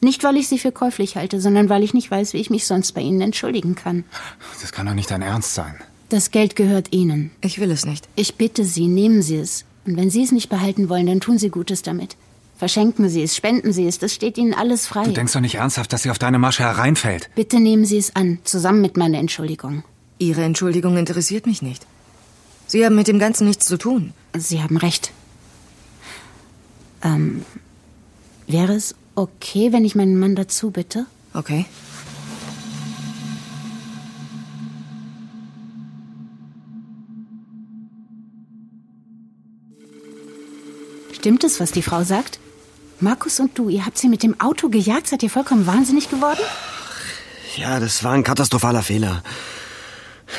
Nicht, 0.01 0.24
weil 0.24 0.36
ich 0.36 0.48
sie 0.48 0.58
für 0.58 0.72
käuflich 0.72 1.15
halte, 1.15 1.39
sondern 1.39 1.70
weil 1.70 1.84
ich 1.84 1.94
nicht 1.94 2.10
weiß, 2.10 2.34
wie 2.34 2.39
ich 2.39 2.50
mich 2.50 2.65
sonst 2.65 2.94
bei 2.94 3.01
Ihnen 3.01 3.22
entschuldigen 3.22 3.75
kann. 3.75 4.03
Das 4.60 4.72
kann 4.72 4.88
doch 4.88 4.96
nicht 4.96 5.12
dein 5.12 5.22
Ernst 5.22 5.53
sein. 5.53 5.75
Das 6.10 6.32
Geld 6.32 6.56
gehört 6.56 6.91
Ihnen. 6.91 7.32
Ich 7.41 7.60
will 7.60 7.72
es 7.72 7.86
nicht. 7.86 8.10
Ich 8.15 8.36
bitte 8.36 8.65
Sie, 8.65 8.88
nehmen 8.88 9.22
Sie 9.22 9.38
es. 9.38 9.63
Und 9.86 9.96
wenn 9.98 10.10
Sie 10.10 10.24
es 10.24 10.32
nicht 10.32 10.50
behalten 10.50 10.89
wollen, 10.89 11.06
dann 11.06 11.22
tun 11.22 11.38
Sie 11.38 11.50
Gutes 11.50 11.84
damit. 11.84 12.18
Verschenken 12.58 13.10
Sie 13.10 13.24
es, 13.24 13.36
spenden 13.36 13.74
Sie 13.74 13.88
es, 13.88 13.98
das 13.98 14.13
steht 14.13 14.38
Ihnen 14.38 14.53
alles 14.53 14.88
frei. 14.88 15.06
Du 15.06 15.13
denkst 15.13 15.34
doch 15.34 15.39
nicht 15.39 15.56
ernsthaft, 15.56 15.94
dass 15.94 16.03
sie 16.03 16.12
auf 16.12 16.20
deine 16.20 16.38
Masche 16.38 16.63
hereinfällt. 16.63 17.30
Bitte 17.34 17.60
nehmen 17.60 17.86
Sie 17.86 17.98
es 17.98 18.15
an, 18.15 18.39
zusammen 18.44 18.82
mit 18.82 18.98
meiner 18.98 19.18
Entschuldigung. 19.18 19.84
Ihre 20.20 20.44
Entschuldigung 20.44 20.98
interessiert 20.98 21.48
mich 21.48 21.63
nicht. 21.63 21.88
Sie 22.72 22.86
haben 22.86 22.96
mit 22.96 23.10
dem 23.10 23.20
Ganzen 23.20 23.48
nichts 23.48 23.66
zu 23.66 23.75
tun. 23.75 24.13
Sie 24.34 24.63
haben 24.63 24.78
recht. 24.78 25.12
Ähm, 27.04 27.44
wäre 28.48 28.72
es 28.72 28.96
okay, 29.13 29.74
wenn 29.74 29.84
ich 29.84 29.94
meinen 29.94 30.18
Mann 30.18 30.38
dazu 30.38 30.72
bitte? 30.72 31.06
Okay. 31.34 31.66
Stimmt 41.12 41.44
es, 41.44 41.60
was 41.60 41.74
die 41.74 41.82
Frau 41.82 42.06
sagt? 42.06 42.40
Markus 43.01 43.42
und 43.42 43.58
du, 43.58 43.68
ihr 43.68 43.86
habt 43.86 43.98
sie 43.98 44.08
mit 44.08 44.24
dem 44.24 44.40
Auto 44.40 44.70
gejagt, 44.70 45.08
seid 45.08 45.24
ihr 45.24 45.30
vollkommen 45.30 45.68
wahnsinnig 45.68 46.10
geworden? 46.10 46.40
Ja, 47.58 47.82
das 47.82 48.06
war 48.06 48.13
ein 48.13 48.24
katastrophaler 48.24 48.82
Fehler. 48.82 49.24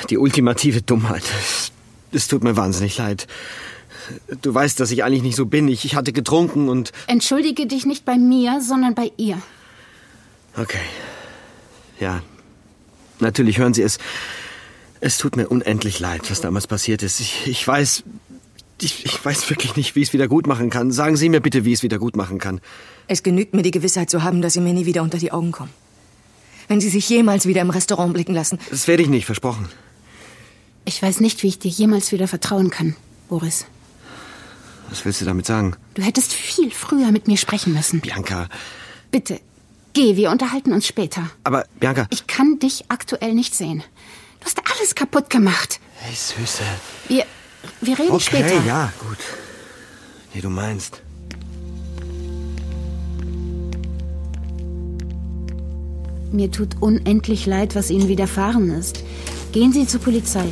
Die 0.08 0.16
ultimative 0.16 0.80
Dummheit. 0.80 1.24
Es 2.12 2.28
tut 2.28 2.44
mir 2.44 2.56
wahnsinnig 2.56 2.98
leid. 2.98 3.26
Du 4.40 4.52
weißt, 4.52 4.78
dass 4.80 4.90
ich 4.90 5.04
eigentlich 5.04 5.22
nicht 5.22 5.36
so 5.36 5.46
bin. 5.46 5.68
Ich, 5.68 5.84
ich 5.84 5.94
hatte 5.94 6.12
getrunken 6.12 6.68
und. 6.68 6.92
Entschuldige 7.06 7.66
dich 7.66 7.86
nicht 7.86 8.04
bei 8.04 8.16
mir, 8.18 8.60
sondern 8.60 8.94
bei 8.94 9.12
ihr. 9.16 9.40
Okay. 10.56 10.78
Ja. 12.00 12.22
Natürlich 13.20 13.58
hören 13.58 13.74
Sie 13.74 13.82
es. 13.82 13.98
Es 15.00 15.18
tut 15.18 15.36
mir 15.36 15.48
unendlich 15.48 16.00
leid, 16.00 16.30
was 16.30 16.40
damals 16.40 16.66
passiert 16.66 17.02
ist. 17.02 17.20
Ich, 17.20 17.46
ich 17.46 17.66
weiß. 17.66 18.04
Ich, 18.80 19.06
ich 19.06 19.24
weiß 19.24 19.48
wirklich 19.48 19.76
nicht, 19.76 19.94
wie 19.94 20.00
ich 20.00 20.08
es 20.08 20.12
wieder 20.12 20.26
gut 20.26 20.48
machen 20.48 20.68
kann. 20.68 20.90
Sagen 20.90 21.16
Sie 21.16 21.28
mir 21.28 21.40
bitte, 21.40 21.64
wie 21.64 21.68
ich 21.68 21.78
es 21.78 21.82
wieder 21.84 21.98
gut 21.98 22.16
machen 22.16 22.38
kann. 22.38 22.60
Es 23.06 23.22
genügt 23.22 23.54
mir 23.54 23.62
die 23.62 23.70
Gewissheit 23.70 24.10
zu 24.10 24.24
haben, 24.24 24.42
dass 24.42 24.54
Sie 24.54 24.60
mir 24.60 24.72
nie 24.72 24.86
wieder 24.86 25.02
unter 25.02 25.18
die 25.18 25.30
Augen 25.30 25.52
kommen. 25.52 25.70
Wenn 26.66 26.80
Sie 26.80 26.88
sich 26.88 27.08
jemals 27.08 27.46
wieder 27.46 27.60
im 27.60 27.70
Restaurant 27.70 28.12
blicken 28.12 28.34
lassen. 28.34 28.58
Das 28.70 28.88
werde 28.88 29.04
ich 29.04 29.08
nicht, 29.08 29.24
versprochen. 29.24 29.68
Ich 30.84 31.02
weiß 31.02 31.20
nicht, 31.20 31.42
wie 31.42 31.48
ich 31.48 31.58
dir 31.58 31.70
jemals 31.70 32.12
wieder 32.12 32.28
vertrauen 32.28 32.70
kann, 32.70 32.96
Boris. 33.28 33.66
Was 34.90 35.04
willst 35.04 35.20
du 35.20 35.24
damit 35.24 35.46
sagen? 35.46 35.74
Du 35.94 36.02
hättest 36.02 36.32
viel 36.32 36.70
früher 36.70 37.12
mit 37.12 37.28
mir 37.28 37.36
sprechen 37.36 37.72
müssen. 37.72 38.00
Bianca. 38.00 38.48
Bitte, 39.10 39.40
geh, 39.92 40.16
wir 40.16 40.30
unterhalten 40.30 40.72
uns 40.72 40.86
später. 40.86 41.30
Aber, 41.44 41.64
Bianca. 41.80 42.06
Ich 42.10 42.26
kann 42.26 42.58
dich 42.58 42.84
aktuell 42.88 43.32
nicht 43.34 43.54
sehen. 43.54 43.82
Du 44.40 44.46
hast 44.46 44.58
alles 44.74 44.94
kaputt 44.94 45.30
gemacht. 45.30 45.80
Hey, 45.98 46.14
Süße. 46.14 46.62
Wir, 47.08 47.24
wir 47.80 47.98
reden 47.98 48.10
Okay, 48.12 48.24
später. 48.24 48.64
ja, 48.66 48.92
gut. 49.08 49.18
Wie 50.34 50.40
du 50.40 50.50
meinst. 50.50 51.00
Mir 56.32 56.50
tut 56.50 56.76
unendlich 56.80 57.46
leid, 57.46 57.74
was 57.74 57.90
Ihnen 57.90 58.08
widerfahren 58.08 58.70
ist. 58.70 59.04
Gehen 59.52 59.72
Sie 59.72 59.86
zur 59.86 60.00
Polizei. 60.00 60.46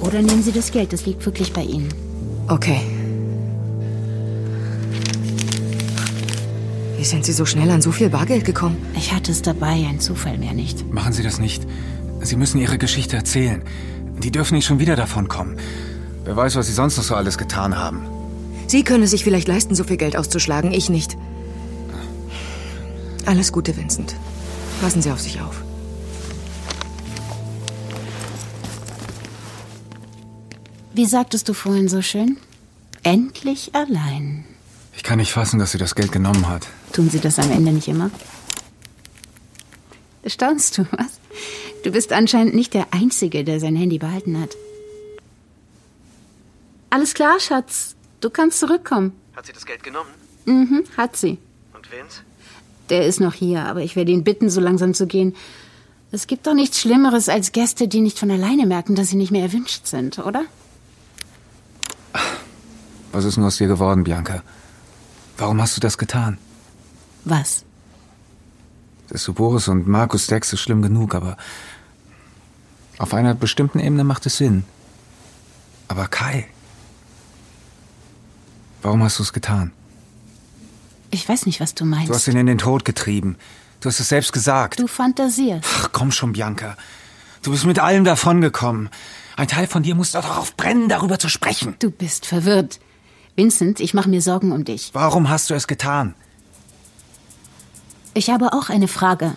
Oder 0.00 0.20
nehmen 0.20 0.42
Sie 0.42 0.52
das 0.52 0.70
Geld, 0.70 0.92
das 0.92 1.06
liegt 1.06 1.24
wirklich 1.24 1.52
bei 1.52 1.62
Ihnen. 1.62 1.88
Okay. 2.46 2.80
Wie 6.98 7.04
sind 7.04 7.24
Sie 7.24 7.32
so 7.32 7.46
schnell 7.46 7.70
an 7.70 7.80
so 7.80 7.90
viel 7.90 8.10
Bargeld 8.10 8.44
gekommen? 8.44 8.76
Ich 8.94 9.14
hatte 9.14 9.32
es 9.32 9.40
dabei, 9.40 9.86
ein 9.88 9.98
Zufall 9.98 10.36
mehr 10.36 10.52
nicht. 10.52 10.92
Machen 10.92 11.14
Sie 11.14 11.22
das 11.22 11.38
nicht. 11.38 11.66
Sie 12.20 12.36
müssen 12.36 12.60
Ihre 12.60 12.76
Geschichte 12.76 13.16
erzählen. 13.16 13.62
Die 14.18 14.30
dürfen 14.30 14.56
nicht 14.56 14.66
schon 14.66 14.78
wieder 14.78 14.94
davonkommen. 14.96 15.56
Wer 16.24 16.36
weiß, 16.36 16.56
was 16.56 16.66
Sie 16.66 16.72
sonst 16.74 16.98
noch 16.98 17.04
so 17.04 17.14
alles 17.14 17.38
getan 17.38 17.78
haben. 17.78 18.02
Sie 18.66 18.84
können 18.84 19.04
es 19.04 19.12
sich 19.12 19.24
vielleicht 19.24 19.48
leisten, 19.48 19.74
so 19.74 19.84
viel 19.84 19.96
Geld 19.96 20.16
auszuschlagen, 20.16 20.72
ich 20.72 20.90
nicht. 20.90 21.16
Alles 23.24 23.52
Gute, 23.52 23.74
Vincent. 23.76 24.14
Passen 24.82 25.00
Sie 25.00 25.10
auf 25.10 25.20
sich 25.20 25.40
auf. 25.40 25.62
Wie 30.98 31.06
sagtest 31.06 31.48
du 31.48 31.54
vorhin 31.54 31.86
so 31.86 32.02
schön? 32.02 32.38
Endlich 33.04 33.72
allein. 33.72 34.44
Ich 34.96 35.04
kann 35.04 35.18
nicht 35.18 35.32
fassen, 35.32 35.60
dass 35.60 35.70
sie 35.70 35.78
das 35.78 35.94
Geld 35.94 36.10
genommen 36.10 36.48
hat. 36.48 36.66
Tun 36.92 37.08
sie 37.08 37.20
das 37.20 37.38
am 37.38 37.52
Ende 37.52 37.70
nicht 37.70 37.86
immer? 37.86 38.10
Staunst 40.26 40.76
du 40.76 40.86
was? 40.90 41.20
Du 41.84 41.92
bist 41.92 42.12
anscheinend 42.12 42.56
nicht 42.56 42.74
der 42.74 42.88
Einzige, 42.90 43.44
der 43.44 43.60
sein 43.60 43.76
Handy 43.76 43.98
behalten 43.98 44.40
hat. 44.40 44.56
Alles 46.90 47.14
klar, 47.14 47.38
Schatz. 47.38 47.94
Du 48.20 48.28
kannst 48.28 48.58
zurückkommen. 48.58 49.12
Hat 49.36 49.46
sie 49.46 49.52
das 49.52 49.66
Geld 49.66 49.84
genommen? 49.84 50.10
Mhm, 50.46 50.82
hat 50.96 51.16
sie. 51.16 51.38
Und 51.74 51.92
Vince? 51.92 52.22
Der 52.90 53.06
ist 53.06 53.20
noch 53.20 53.34
hier, 53.34 53.66
aber 53.66 53.82
ich 53.82 53.94
werde 53.94 54.10
ihn 54.10 54.24
bitten, 54.24 54.50
so 54.50 54.60
langsam 54.60 54.94
zu 54.94 55.06
gehen. 55.06 55.36
Es 56.10 56.26
gibt 56.26 56.48
doch 56.48 56.54
nichts 56.54 56.80
Schlimmeres 56.80 57.28
als 57.28 57.52
Gäste, 57.52 57.86
die 57.86 58.00
nicht 58.00 58.18
von 58.18 58.32
alleine 58.32 58.66
merken, 58.66 58.96
dass 58.96 59.10
sie 59.10 59.16
nicht 59.16 59.30
mehr 59.30 59.44
erwünscht 59.44 59.86
sind, 59.86 60.18
oder? 60.18 60.44
Was 63.12 63.24
ist 63.24 63.36
denn 63.36 63.44
aus 63.44 63.56
dir 63.56 63.68
geworden, 63.68 64.04
Bianca? 64.04 64.42
Warum 65.36 65.60
hast 65.60 65.76
du 65.76 65.80
das 65.80 65.98
getan? 65.98 66.38
Was? 67.24 67.64
Das 69.08 69.22
zu 69.22 69.32
Boris 69.32 69.68
und 69.68 69.86
Markus 69.86 70.26
Dex 70.26 70.52
ist 70.52 70.60
schlimm 70.60 70.82
genug, 70.82 71.14
aber 71.14 71.36
auf 72.98 73.14
einer 73.14 73.34
bestimmten 73.34 73.78
Ebene 73.78 74.04
macht 74.04 74.26
es 74.26 74.36
Sinn. 74.36 74.64
Aber 75.86 76.06
Kai, 76.08 76.46
warum 78.82 79.02
hast 79.02 79.18
du 79.18 79.22
es 79.22 79.32
getan? 79.32 79.72
Ich 81.10 81.26
weiß 81.26 81.46
nicht, 81.46 81.60
was 81.60 81.74
du 81.74 81.86
meinst. 81.86 82.10
Du 82.10 82.14
hast 82.14 82.28
ihn 82.28 82.36
in 82.36 82.46
den 82.46 82.58
Tod 82.58 82.84
getrieben. 82.84 83.36
Du 83.80 83.88
hast 83.88 84.00
es 84.00 84.08
selbst 84.08 84.32
gesagt. 84.32 84.78
Du 84.78 84.86
fantasierst. 84.86 85.64
Ach, 85.76 85.88
komm 85.92 86.12
schon, 86.12 86.32
Bianca. 86.32 86.76
Du 87.42 87.52
bist 87.52 87.64
mit 87.64 87.78
allem 87.78 88.04
davongekommen. 88.04 88.90
Ein 89.36 89.48
Teil 89.48 89.68
von 89.68 89.82
dir 89.82 89.94
muss 89.94 90.12
doch 90.12 90.22
darauf 90.22 90.54
brennen, 90.56 90.88
darüber 90.88 91.18
zu 91.18 91.28
sprechen. 91.28 91.76
Du 91.78 91.90
bist 91.90 92.26
verwirrt. 92.26 92.80
Vincent, 93.42 93.78
ich 93.78 93.94
mache 93.94 94.08
mir 94.10 94.20
Sorgen 94.20 94.50
um 94.50 94.64
dich. 94.64 94.90
Warum 94.94 95.28
hast 95.28 95.48
du 95.48 95.54
es 95.54 95.68
getan? 95.68 96.16
Ich 98.12 98.30
habe 98.30 98.52
auch 98.52 98.68
eine 98.68 98.88
Frage. 98.88 99.36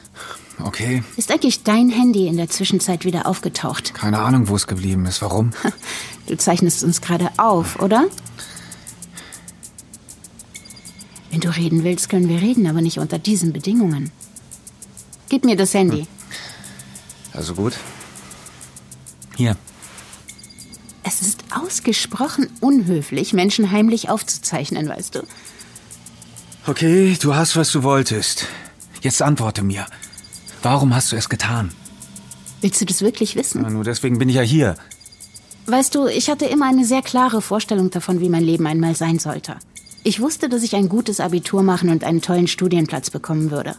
Okay, 0.63 1.03
Ist 1.17 1.31
eigentlich 1.31 1.62
dein 1.63 1.89
Handy 1.89 2.25
in 2.27 2.36
der 2.36 2.50
Zwischenzeit 2.50 3.05
wieder 3.05 3.27
aufgetaucht? 3.27 3.93
keine 3.93 4.20
Ahnung, 4.20 4.48
wo 4.48 4.55
es 4.55 4.65
geblieben 4.67 5.05
ist. 5.05 5.22
Warum? 5.22 5.51
Du 6.27 6.38
zeichnest 6.38 6.84
uns 6.84 7.01
gerade 7.01 7.29
auf, 7.38 7.79
oder? 7.79 8.05
Wenn 11.29 11.41
du 11.41 11.50
reden 11.50 11.84
willst, 11.84 12.10
können 12.10 12.29
wir 12.29 12.39
reden, 12.41 12.67
aber 12.67 12.79
nicht 12.81 13.00
unter 13.00 13.20
diesen 13.20 13.51
Bedingungen. 13.53 14.12
Gib 15.29 15.43
mir 15.46 15.55
das 15.58 15.74
Handy. 15.74 16.08
Also 17.34 17.53
gut. 17.55 17.74
Hier. 19.36 19.58
Es 21.03 21.22
ist 21.22 21.43
ausgesprochen 21.55 22.48
unhöflich, 22.60 23.34
Menschen 23.34 23.72
heimlich 23.72 24.10
aufzuzeichnen, 24.10 24.88
weißt 24.88 25.15
du. 25.15 25.22
Okay, 26.67 27.17
du 27.20 27.34
hast, 27.34 27.55
was 27.55 27.72
du 27.72 27.84
wolltest. 27.84 28.46
Jetzt 29.01 29.22
antworte 29.22 29.63
mir. 29.63 29.88
Warum 30.62 30.93
hast 30.93 31.12
du 31.12 31.15
es 31.15 31.27
getan? 31.27 31.72
Willst 32.62 32.79
du 32.79 32.86
das 32.86 33.01
wirklich 33.01 33.36
wissen? 33.36 33.63
Na, 33.63 33.70
nur 33.72 33.84
deswegen 33.84 34.20
bin 34.20 34.29
ich 34.29 34.36
ja 34.36 34.43
hier. 34.43 34.75
Weißt 35.65 35.96
du, 35.96 36.08
ich 36.08 36.29
hatte 36.29 36.46
immer 36.46 36.67
eine 36.67 36.86
sehr 36.86 37.01
klare 37.01 37.41
Vorstellung 37.41 37.89
davon, 37.89 38.20
wie 38.20 38.29
mein 38.29 38.43
Leben 38.43 38.67
einmal 38.67 38.96
sein 38.96 39.17
sollte. 39.17 39.55
Ich 40.03 40.20
wusste, 40.20 40.50
dass 40.50 40.63
ich 40.63 40.75
ein 40.75 40.89
gutes 40.89 41.20
Abitur 41.20 41.63
machen 41.63 41.89
und 41.89 42.03
einen 42.03 42.22
tollen 42.22 42.48
Studienplatz 42.48 43.10
bekommen 43.10 43.51
würde. 43.51 43.75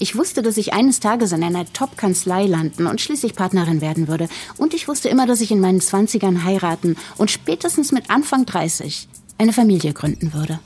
Ich 0.00 0.14
wusste, 0.16 0.42
dass 0.42 0.56
ich 0.56 0.72
eines 0.72 1.00
Tages 1.00 1.32
in 1.32 1.42
einer 1.42 1.70
Top-Kanzlei 1.72 2.46
landen 2.46 2.86
und 2.86 3.00
schließlich 3.00 3.34
Partnerin 3.34 3.80
werden 3.80 4.06
würde. 4.06 4.28
Und 4.56 4.72
ich 4.72 4.86
wusste 4.86 5.08
immer, 5.08 5.26
dass 5.26 5.40
ich 5.40 5.50
in 5.50 5.58
meinen 5.58 5.80
Zwanzigern 5.80 6.44
heiraten 6.44 6.96
und 7.16 7.32
spätestens 7.32 7.90
mit 7.90 8.08
Anfang 8.08 8.46
30 8.46 9.08
eine 9.38 9.52
Familie 9.52 9.92
gründen 9.92 10.32
würde. 10.32 10.60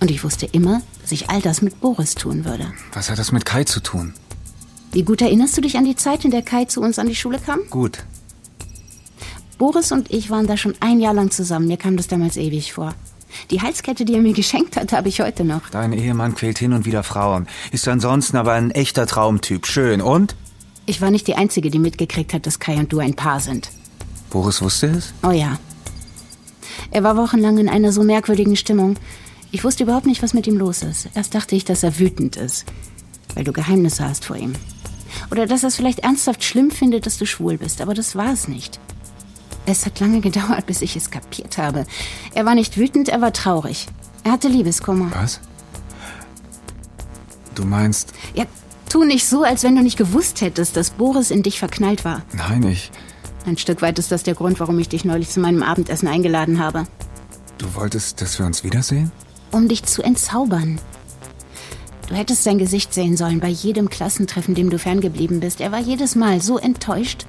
Und 0.00 0.10
ich 0.10 0.24
wusste 0.24 0.46
immer, 0.46 0.80
dass 1.02 1.12
ich 1.12 1.28
all 1.28 1.42
das 1.42 1.60
mit 1.60 1.80
Boris 1.82 2.14
tun 2.14 2.46
würde. 2.46 2.72
Was 2.94 3.10
hat 3.10 3.18
das 3.18 3.30
mit 3.30 3.44
Kai 3.44 3.64
zu 3.64 3.80
tun? 3.80 4.14
Wie 4.92 5.02
gut 5.02 5.20
erinnerst 5.20 5.56
du 5.56 5.60
dich 5.60 5.76
an 5.76 5.84
die 5.84 5.96
Zeit, 5.96 6.24
in 6.24 6.30
der 6.30 6.42
Kai 6.42 6.64
zu 6.64 6.80
uns 6.80 6.98
an 6.98 7.06
die 7.06 7.14
Schule 7.14 7.38
kam? 7.38 7.60
Gut. 7.68 7.98
Boris 9.58 9.92
und 9.92 10.10
ich 10.10 10.30
waren 10.30 10.46
da 10.46 10.56
schon 10.56 10.74
ein 10.80 10.98
Jahr 10.98 11.14
lang 11.14 11.30
zusammen. 11.30 11.68
Mir 11.68 11.76
kam 11.76 11.98
das 11.98 12.08
damals 12.08 12.38
ewig 12.38 12.72
vor. 12.72 12.94
Die 13.50 13.60
Halskette, 13.60 14.04
die 14.04 14.14
er 14.14 14.20
mir 14.20 14.32
geschenkt 14.32 14.76
hat, 14.76 14.92
habe 14.92 15.08
ich 15.08 15.20
heute 15.20 15.44
noch. 15.44 15.68
Dein 15.70 15.92
Ehemann 15.92 16.34
quält 16.34 16.58
hin 16.58 16.72
und 16.72 16.84
wieder 16.86 17.02
Frauen. 17.02 17.46
Ist 17.70 17.88
ansonsten 17.88 18.36
aber 18.36 18.52
ein 18.52 18.70
echter 18.70 19.06
Traumtyp. 19.06 19.66
Schön. 19.66 20.00
Und? 20.00 20.34
Ich 20.86 21.00
war 21.00 21.10
nicht 21.10 21.26
die 21.26 21.36
Einzige, 21.36 21.70
die 21.70 21.78
mitgekriegt 21.78 22.34
hat, 22.34 22.46
dass 22.46 22.58
Kai 22.58 22.76
und 22.76 22.92
du 22.92 22.98
ein 22.98 23.14
Paar 23.14 23.40
sind. 23.40 23.70
Boris 24.30 24.62
wusste 24.62 24.88
es? 24.88 25.12
Oh 25.22 25.30
ja. 25.30 25.58
Er 26.90 27.04
war 27.04 27.16
wochenlang 27.16 27.58
in 27.58 27.68
einer 27.68 27.92
so 27.92 28.02
merkwürdigen 28.02 28.56
Stimmung. 28.56 28.96
Ich 29.50 29.64
wusste 29.64 29.84
überhaupt 29.84 30.06
nicht, 30.06 30.22
was 30.22 30.34
mit 30.34 30.46
ihm 30.46 30.56
los 30.56 30.82
ist. 30.82 31.08
Erst 31.14 31.34
dachte 31.34 31.54
ich, 31.54 31.64
dass 31.64 31.82
er 31.82 31.98
wütend 31.98 32.36
ist, 32.36 32.64
weil 33.34 33.44
du 33.44 33.52
Geheimnisse 33.52 34.08
hast 34.08 34.24
vor 34.24 34.36
ihm. 34.36 34.54
Oder 35.30 35.46
dass 35.46 35.62
er 35.62 35.68
es 35.68 35.76
vielleicht 35.76 36.00
ernsthaft 36.00 36.42
schlimm 36.42 36.70
findet, 36.70 37.06
dass 37.06 37.18
du 37.18 37.26
schwul 37.26 37.58
bist, 37.58 37.80
aber 37.80 37.94
das 37.94 38.16
war 38.16 38.32
es 38.32 38.48
nicht. 38.48 38.80
Es 39.66 39.86
hat 39.86 40.00
lange 40.00 40.20
gedauert, 40.20 40.66
bis 40.66 40.82
ich 40.82 40.96
es 40.96 41.10
kapiert 41.10 41.56
habe. 41.58 41.86
Er 42.34 42.44
war 42.44 42.54
nicht 42.54 42.76
wütend, 42.76 43.08
er 43.08 43.20
war 43.20 43.32
traurig. 43.32 43.86
Er 44.24 44.32
hatte 44.32 44.48
Liebeskummer. 44.48 45.10
Was? 45.14 45.40
Du 47.54 47.64
meinst, 47.64 48.12
Ja, 48.34 48.44
tu 48.88 49.04
nicht 49.04 49.26
so, 49.26 49.42
als 49.44 49.62
wenn 49.62 49.76
du 49.76 49.82
nicht 49.82 49.98
gewusst 49.98 50.40
hättest, 50.40 50.76
dass 50.76 50.90
Boris 50.90 51.30
in 51.30 51.42
dich 51.42 51.58
verknallt 51.58 52.04
war. 52.04 52.22
nein, 52.32 52.62
ich. 52.64 52.90
Ein 53.44 53.58
Stück 53.58 53.82
weit 53.82 53.98
ist 53.98 54.12
das 54.12 54.22
der 54.22 54.34
Grund, 54.34 54.60
warum 54.60 54.78
ich 54.78 54.88
dich 54.88 55.04
neulich 55.04 55.28
zu 55.28 55.40
meinem 55.40 55.62
Abendessen 55.64 56.06
eingeladen 56.06 56.60
habe. 56.60 56.84
Du 57.58 57.74
wolltest, 57.74 58.20
dass 58.20 58.38
wir 58.38 58.46
uns 58.46 58.62
wiedersehen? 58.62 59.10
Um 59.50 59.68
dich 59.68 59.82
zu 59.84 60.02
entzaubern. 60.02 60.78
Du 62.08 62.14
hättest 62.14 62.44
sein 62.44 62.58
Gesicht 62.58 62.94
sehen 62.94 63.16
sollen 63.16 63.40
bei 63.40 63.48
jedem 63.48 63.88
Klassentreffen, 63.90 64.54
dem 64.54 64.70
du 64.70 64.78
ferngeblieben 64.78 65.40
bist. 65.40 65.60
Er 65.60 65.72
war 65.72 65.80
jedes 65.80 66.14
Mal 66.14 66.40
so 66.40 66.58
enttäuscht. 66.58 67.26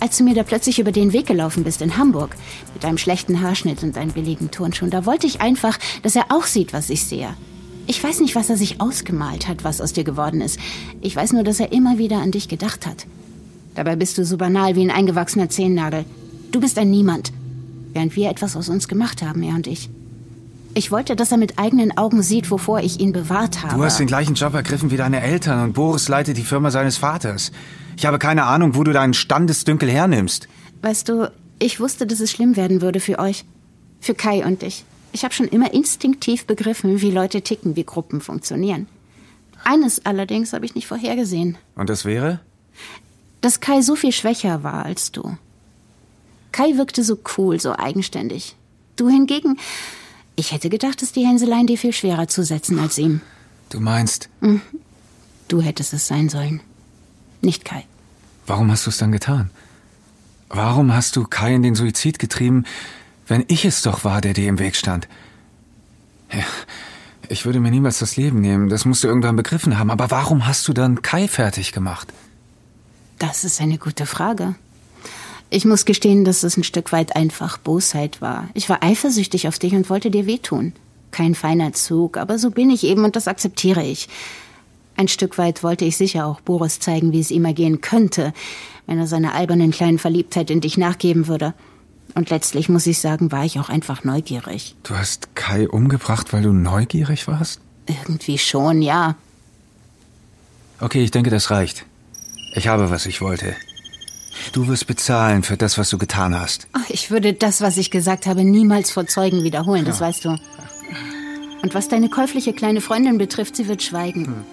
Als 0.00 0.16
du 0.16 0.24
mir 0.24 0.34
da 0.34 0.42
plötzlich 0.42 0.78
über 0.78 0.92
den 0.92 1.12
Weg 1.12 1.26
gelaufen 1.26 1.62
bist 1.62 1.82
in 1.82 1.98
Hamburg, 1.98 2.34
mit 2.72 2.82
deinem 2.82 2.96
schlechten 2.96 3.42
Haarschnitt 3.42 3.82
und 3.82 3.96
deinen 3.96 4.12
billigen 4.12 4.50
Turnschuhen, 4.50 4.90
da 4.90 5.04
wollte 5.04 5.26
ich 5.26 5.42
einfach, 5.42 5.78
dass 6.02 6.16
er 6.16 6.26
auch 6.30 6.44
sieht, 6.44 6.72
was 6.72 6.88
ich 6.88 7.04
sehe. 7.04 7.28
Ich 7.86 8.02
weiß 8.02 8.20
nicht, 8.20 8.34
was 8.34 8.48
er 8.48 8.56
sich 8.56 8.80
ausgemalt 8.80 9.46
hat, 9.46 9.62
was 9.62 9.80
aus 9.80 9.92
dir 9.92 10.04
geworden 10.04 10.40
ist. 10.40 10.58
Ich 11.02 11.14
weiß 11.16 11.32
nur, 11.34 11.42
dass 11.42 11.60
er 11.60 11.72
immer 11.72 11.98
wieder 11.98 12.18
an 12.18 12.30
dich 12.30 12.48
gedacht 12.48 12.86
hat. 12.86 13.06
Dabei 13.74 13.94
bist 13.94 14.16
du 14.16 14.24
so 14.24 14.38
banal 14.38 14.74
wie 14.74 14.82
ein 14.82 14.90
eingewachsener 14.90 15.50
Zehennagel. 15.50 16.04
Du 16.50 16.60
bist 16.60 16.78
ein 16.78 16.90
Niemand. 16.90 17.32
Während 17.92 18.16
wir 18.16 18.30
etwas 18.30 18.56
aus 18.56 18.68
uns 18.68 18.88
gemacht 18.88 19.22
haben, 19.22 19.42
er 19.42 19.54
und 19.54 19.66
ich. 19.66 19.90
Ich 20.72 20.92
wollte, 20.92 21.16
dass 21.16 21.32
er 21.32 21.38
mit 21.38 21.58
eigenen 21.58 21.96
Augen 21.98 22.22
sieht, 22.22 22.50
wovor 22.50 22.80
ich 22.80 23.00
ihn 23.00 23.12
bewahrt 23.12 23.64
habe. 23.64 23.76
Du 23.76 23.84
hast 23.84 23.98
den 23.98 24.06
gleichen 24.06 24.34
Job 24.34 24.54
ergriffen 24.54 24.90
wie 24.90 24.96
deine 24.96 25.20
Eltern 25.20 25.64
und 25.64 25.72
Boris 25.72 26.08
leitet 26.08 26.36
die 26.36 26.44
Firma 26.44 26.70
seines 26.70 26.96
Vaters. 26.96 27.50
Ich 28.00 28.06
habe 28.06 28.18
keine 28.18 28.44
Ahnung, 28.44 28.76
wo 28.76 28.82
du 28.82 28.94
deinen 28.94 29.12
Standesdünkel 29.12 29.90
hernimmst. 29.90 30.48
Weißt 30.80 31.06
du, 31.10 31.30
ich 31.58 31.80
wusste, 31.80 32.06
dass 32.06 32.20
es 32.20 32.30
schlimm 32.30 32.56
werden 32.56 32.80
würde 32.80 32.98
für 32.98 33.18
euch. 33.18 33.44
Für 34.00 34.14
Kai 34.14 34.42
und 34.42 34.62
dich. 34.62 34.86
Ich 35.12 35.22
habe 35.22 35.34
schon 35.34 35.48
immer 35.48 35.74
instinktiv 35.74 36.46
begriffen, 36.46 37.02
wie 37.02 37.10
Leute 37.10 37.42
ticken, 37.42 37.76
wie 37.76 37.84
Gruppen 37.84 38.22
funktionieren. 38.22 38.86
Eines 39.64 40.06
allerdings 40.06 40.54
habe 40.54 40.64
ich 40.64 40.74
nicht 40.74 40.86
vorhergesehen. 40.86 41.58
Und 41.76 41.90
das 41.90 42.06
wäre? 42.06 42.40
Dass 43.42 43.60
Kai 43.60 43.82
so 43.82 43.96
viel 43.96 44.12
schwächer 44.12 44.62
war 44.62 44.86
als 44.86 45.12
du. 45.12 45.36
Kai 46.52 46.78
wirkte 46.78 47.04
so 47.04 47.18
cool, 47.36 47.60
so 47.60 47.76
eigenständig. 47.76 48.56
Du 48.96 49.10
hingegen, 49.10 49.58
ich 50.36 50.52
hätte 50.52 50.70
gedacht, 50.70 51.02
dass 51.02 51.12
die 51.12 51.26
Hänseleien 51.26 51.66
dir 51.66 51.76
viel 51.76 51.92
schwerer 51.92 52.28
zusetzen 52.28 52.78
als 52.78 52.96
ihm. 52.96 53.20
Du 53.68 53.78
meinst, 53.78 54.30
Du 55.48 55.60
hättest 55.60 55.92
es 55.92 56.06
sein 56.06 56.28
sollen. 56.30 56.62
Nicht 57.40 57.64
Kai. 57.64 57.84
warum 58.46 58.70
hast 58.70 58.86
du 58.86 58.90
es 58.90 58.98
dann 58.98 59.12
getan? 59.12 59.50
Warum 60.48 60.92
hast 60.92 61.14
du 61.16 61.24
Kai 61.24 61.54
in 61.54 61.62
den 61.62 61.74
Suizid 61.76 62.18
getrieben, 62.18 62.64
wenn 63.28 63.44
ich 63.46 63.64
es 63.64 63.82
doch 63.82 64.04
war, 64.04 64.20
der 64.20 64.32
dir 64.32 64.48
im 64.48 64.58
Weg 64.58 64.74
stand? 64.74 65.06
Ja, 66.32 66.44
ich 67.28 67.44
würde 67.44 67.60
mir 67.60 67.70
niemals 67.70 68.00
das 68.00 68.16
Leben 68.16 68.40
nehmen, 68.40 68.68
das 68.68 68.84
musst 68.84 69.04
du 69.04 69.08
irgendwann 69.08 69.36
begriffen 69.36 69.78
haben. 69.78 69.90
Aber 69.90 70.10
warum 70.10 70.46
hast 70.46 70.66
du 70.66 70.72
dann 70.72 71.02
Kai 71.02 71.28
fertig 71.28 71.72
gemacht? 71.72 72.12
Das 73.18 73.44
ist 73.44 73.60
eine 73.60 73.78
gute 73.78 74.06
Frage. 74.06 74.56
Ich 75.48 75.64
muss 75.64 75.84
gestehen, 75.84 76.24
dass 76.24 76.42
es 76.42 76.56
ein 76.56 76.64
Stück 76.64 76.92
weit 76.92 77.14
einfach 77.14 77.58
Bosheit 77.58 78.20
war. 78.20 78.48
Ich 78.54 78.68
war 78.68 78.82
eifersüchtig 78.82 79.46
auf 79.46 79.58
dich 79.58 79.74
und 79.74 79.90
wollte 79.90 80.10
dir 80.10 80.26
wehtun. 80.26 80.72
Kein 81.10 81.34
feiner 81.34 81.72
Zug, 81.72 82.16
aber 82.16 82.38
so 82.38 82.50
bin 82.50 82.70
ich 82.70 82.84
eben 82.84 83.04
und 83.04 83.16
das 83.16 83.28
akzeptiere 83.28 83.84
ich. 83.84 84.08
Ein 85.00 85.08
Stück 85.08 85.38
weit 85.38 85.62
wollte 85.62 85.86
ich 85.86 85.96
sicher 85.96 86.26
auch 86.26 86.42
Boris 86.42 86.78
zeigen, 86.78 87.10
wie 87.12 87.20
es 87.20 87.30
ihm 87.30 87.46
ergehen 87.46 87.80
könnte, 87.80 88.34
wenn 88.86 88.98
er 88.98 89.06
seiner 89.06 89.34
albernen 89.34 89.70
kleinen 89.70 89.98
Verliebtheit 89.98 90.50
in 90.50 90.60
dich 90.60 90.76
nachgeben 90.76 91.26
würde. 91.26 91.54
Und 92.14 92.28
letztlich 92.28 92.68
muss 92.68 92.86
ich 92.86 92.98
sagen, 92.98 93.32
war 93.32 93.46
ich 93.46 93.58
auch 93.58 93.70
einfach 93.70 94.04
neugierig. 94.04 94.74
Du 94.82 94.94
hast 94.94 95.34
Kai 95.34 95.66
umgebracht, 95.70 96.34
weil 96.34 96.42
du 96.42 96.52
neugierig 96.52 97.26
warst? 97.28 97.62
Irgendwie 97.86 98.36
schon, 98.36 98.82
ja. 98.82 99.14
Okay, 100.80 101.02
ich 101.02 101.10
denke, 101.10 101.30
das 101.30 101.50
reicht. 101.50 101.86
Ich 102.52 102.68
habe, 102.68 102.90
was 102.90 103.06
ich 103.06 103.22
wollte. 103.22 103.56
Du 104.52 104.68
wirst 104.68 104.86
bezahlen 104.86 105.44
für 105.44 105.56
das, 105.56 105.78
was 105.78 105.88
du 105.88 105.96
getan 105.96 106.38
hast. 106.38 106.66
Ach, 106.72 106.90
ich 106.90 107.10
würde 107.10 107.32
das, 107.32 107.62
was 107.62 107.78
ich 107.78 107.90
gesagt 107.90 108.26
habe, 108.26 108.44
niemals 108.44 108.90
vor 108.90 109.06
Zeugen 109.06 109.44
wiederholen, 109.44 109.86
das 109.86 109.98
weißt 109.98 110.26
du. 110.26 110.36
Und 111.62 111.72
was 111.72 111.88
deine 111.88 112.10
käufliche 112.10 112.52
kleine 112.52 112.82
Freundin 112.82 113.16
betrifft, 113.16 113.56
sie 113.56 113.66
wird 113.66 113.82
schweigen. 113.82 114.44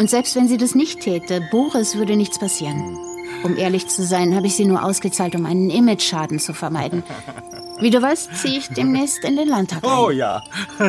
Und 0.00 0.08
selbst 0.08 0.34
wenn 0.34 0.48
sie 0.48 0.56
das 0.56 0.74
nicht 0.74 1.00
täte, 1.00 1.46
Boris 1.50 1.94
würde 1.94 2.16
nichts 2.16 2.38
passieren. 2.38 2.96
Um 3.42 3.58
ehrlich 3.58 3.86
zu 3.88 4.02
sein, 4.02 4.34
habe 4.34 4.46
ich 4.46 4.56
sie 4.56 4.64
nur 4.64 4.82
ausgezahlt, 4.82 5.34
um 5.34 5.44
einen 5.44 5.68
Image-Schaden 5.68 6.38
zu 6.38 6.54
vermeiden. 6.54 7.02
Wie 7.80 7.90
du 7.90 8.00
weißt, 8.00 8.34
ziehe 8.34 8.56
ich 8.60 8.68
demnächst 8.68 9.22
in 9.24 9.36
den 9.36 9.46
Landtag 9.46 9.84
ein. 9.84 9.90
Oh 9.90 10.10
ja. 10.10 10.42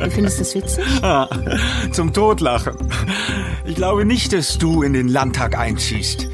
Du 0.00 0.10
findest 0.10 0.40
das 0.40 0.54
witzig? 0.56 0.84
Zum 1.92 2.12
Totlachen. 2.12 2.74
Ich 3.64 3.76
glaube 3.76 4.04
nicht, 4.04 4.32
dass 4.32 4.58
du 4.58 4.82
in 4.82 4.92
den 4.92 5.06
Landtag 5.06 5.56
einziehst. 5.56 6.26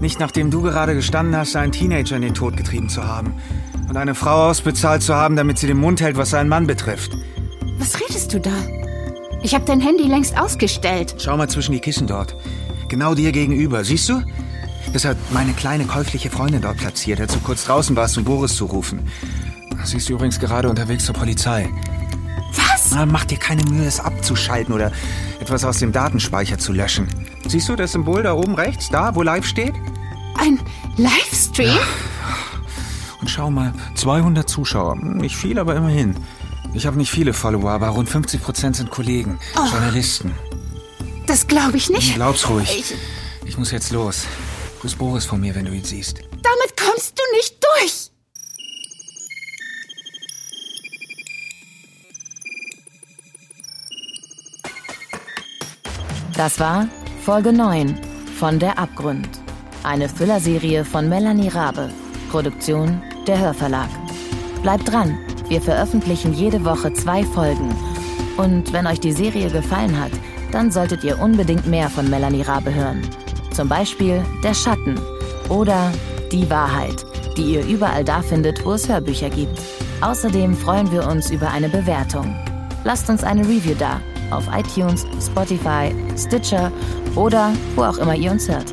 Nicht 0.00 0.18
nachdem 0.18 0.50
du 0.50 0.62
gerade 0.62 0.94
gestanden 0.94 1.36
hast, 1.36 1.54
einen 1.54 1.70
Teenager 1.70 2.16
in 2.16 2.22
den 2.22 2.34
Tod 2.34 2.56
getrieben 2.56 2.88
zu 2.88 3.06
haben. 3.06 3.36
Und 3.92 3.98
eine 3.98 4.14
Frau 4.14 4.48
ausbezahlt 4.48 5.02
zu 5.02 5.14
haben, 5.14 5.36
damit 5.36 5.58
sie 5.58 5.66
den 5.66 5.76
Mund 5.76 6.00
hält, 6.00 6.16
was 6.16 6.30
seinen 6.30 6.48
Mann 6.48 6.66
betrifft. 6.66 7.12
Was 7.76 8.00
redest 8.00 8.32
du 8.32 8.40
da? 8.40 8.54
Ich 9.42 9.54
habe 9.54 9.66
dein 9.66 9.82
Handy 9.82 10.04
längst 10.04 10.34
ausgestellt. 10.38 11.16
Schau 11.18 11.36
mal 11.36 11.50
zwischen 11.50 11.72
die 11.72 11.80
Kissen 11.80 12.06
dort. 12.06 12.34
Genau 12.88 13.14
dir 13.14 13.32
gegenüber. 13.32 13.84
Siehst 13.84 14.08
du? 14.08 14.22
Das 14.94 15.04
hat 15.04 15.18
meine 15.30 15.52
kleine 15.52 15.84
käufliche 15.84 16.30
Freundin 16.30 16.62
dort 16.62 16.78
platziert, 16.78 17.20
als 17.20 17.34
du 17.34 17.40
kurz 17.40 17.66
draußen 17.66 17.94
warst, 17.94 18.16
um 18.16 18.24
Boris 18.24 18.56
zu 18.56 18.64
rufen. 18.64 19.10
Sie 19.84 19.98
ist 19.98 20.08
übrigens 20.08 20.40
gerade 20.40 20.70
unterwegs 20.70 21.04
zur 21.04 21.14
Polizei. 21.14 21.68
Was? 22.54 22.92
Na, 22.92 23.04
mach 23.04 23.26
dir 23.26 23.36
keine 23.36 23.62
Mühe, 23.64 23.84
es 23.84 24.00
abzuschalten 24.00 24.72
oder 24.72 24.90
etwas 25.38 25.66
aus 25.66 25.80
dem 25.80 25.92
Datenspeicher 25.92 26.56
zu 26.56 26.72
löschen. 26.72 27.08
Siehst 27.46 27.68
du 27.68 27.76
das 27.76 27.92
Symbol 27.92 28.22
da 28.22 28.32
oben 28.32 28.54
rechts, 28.54 28.88
da, 28.88 29.14
wo 29.14 29.22
live 29.22 29.44
steht? 29.44 29.74
Ein 30.38 30.58
Livestream? 30.96 31.76
Und 31.76 32.11
schau 33.28 33.50
mal, 33.50 33.72
200 33.94 34.48
Zuschauer. 34.48 34.96
Nicht 34.96 35.36
viel, 35.36 35.58
aber 35.58 35.76
immerhin. 35.76 36.16
Ich 36.74 36.86
habe 36.86 36.96
nicht 36.96 37.10
viele 37.10 37.32
Follower, 37.34 37.70
aber 37.70 37.88
rund 37.88 38.08
50 38.08 38.42
Prozent 38.42 38.76
sind 38.76 38.90
Kollegen, 38.90 39.38
Journalisten. 39.54 40.32
Das 41.26 41.46
glaube 41.46 41.76
ich 41.76 41.90
nicht. 41.90 42.14
Glaub's 42.14 42.48
ruhig. 42.48 42.68
Ich, 42.78 42.94
Ich 43.48 43.58
muss 43.58 43.70
jetzt 43.70 43.90
los. 43.92 44.24
Grüß 44.80 44.94
Boris 44.96 45.24
von 45.24 45.40
mir, 45.40 45.54
wenn 45.54 45.64
du 45.66 45.72
ihn 45.72 45.84
siehst. 45.84 46.18
damit 46.18 46.76
kommst 46.76 47.16
du 47.18 47.36
nicht 47.36 47.56
durch. 47.62 48.10
Das 56.36 56.58
war 56.58 56.88
Folge 57.24 57.52
9 57.52 57.98
von 58.38 58.58
Der 58.58 58.78
Abgrund. 58.78 59.28
Eine 59.82 60.08
Füllerserie 60.08 60.84
von 60.84 61.08
Melanie 61.08 61.48
Rabe. 61.48 61.90
Produktion 62.30 63.02
der 63.28 63.38
Hörverlag. 63.38 63.88
Bleibt 64.62 64.90
dran, 64.90 65.18
wir 65.48 65.60
veröffentlichen 65.60 66.32
jede 66.32 66.64
Woche 66.64 66.92
zwei 66.92 67.24
Folgen. 67.24 67.74
Und 68.36 68.72
wenn 68.72 68.86
euch 68.86 69.00
die 69.00 69.12
Serie 69.12 69.50
gefallen 69.50 70.00
hat, 70.00 70.12
dann 70.50 70.70
solltet 70.70 71.04
ihr 71.04 71.20
unbedingt 71.20 71.66
mehr 71.66 71.88
von 71.88 72.08
Melanie 72.08 72.42
Rabe 72.42 72.72
hören. 72.72 73.02
Zum 73.52 73.68
Beispiel 73.68 74.22
Der 74.42 74.54
Schatten 74.54 74.98
oder 75.48 75.92
Die 76.30 76.48
Wahrheit, 76.48 77.04
die 77.36 77.54
ihr 77.54 77.66
überall 77.66 78.04
da 78.04 78.22
findet, 78.22 78.64
wo 78.64 78.72
es 78.72 78.88
Hörbücher 78.88 79.30
gibt. 79.30 79.58
Außerdem 80.00 80.56
freuen 80.56 80.90
wir 80.90 81.06
uns 81.06 81.30
über 81.30 81.50
eine 81.50 81.68
Bewertung. 81.68 82.34
Lasst 82.84 83.08
uns 83.08 83.22
eine 83.22 83.42
Review 83.42 83.74
da 83.78 84.00
auf 84.30 84.48
iTunes, 84.56 85.06
Spotify, 85.24 85.94
Stitcher 86.16 86.72
oder 87.14 87.52
wo 87.76 87.82
auch 87.82 87.98
immer 87.98 88.14
ihr 88.14 88.30
uns 88.30 88.48
hört. 88.48 88.72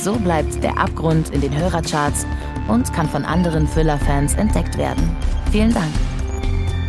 So 0.00 0.14
bleibt 0.16 0.62
der 0.62 0.78
Abgrund 0.78 1.30
in 1.30 1.40
den 1.40 1.56
Hörercharts 1.56 2.26
und 2.68 2.92
kann 2.92 3.08
von 3.08 3.24
anderen 3.24 3.66
Füller-Fans 3.66 4.34
entdeckt 4.34 4.78
werden. 4.78 5.16
Vielen 5.50 5.74
Dank. 5.74 5.92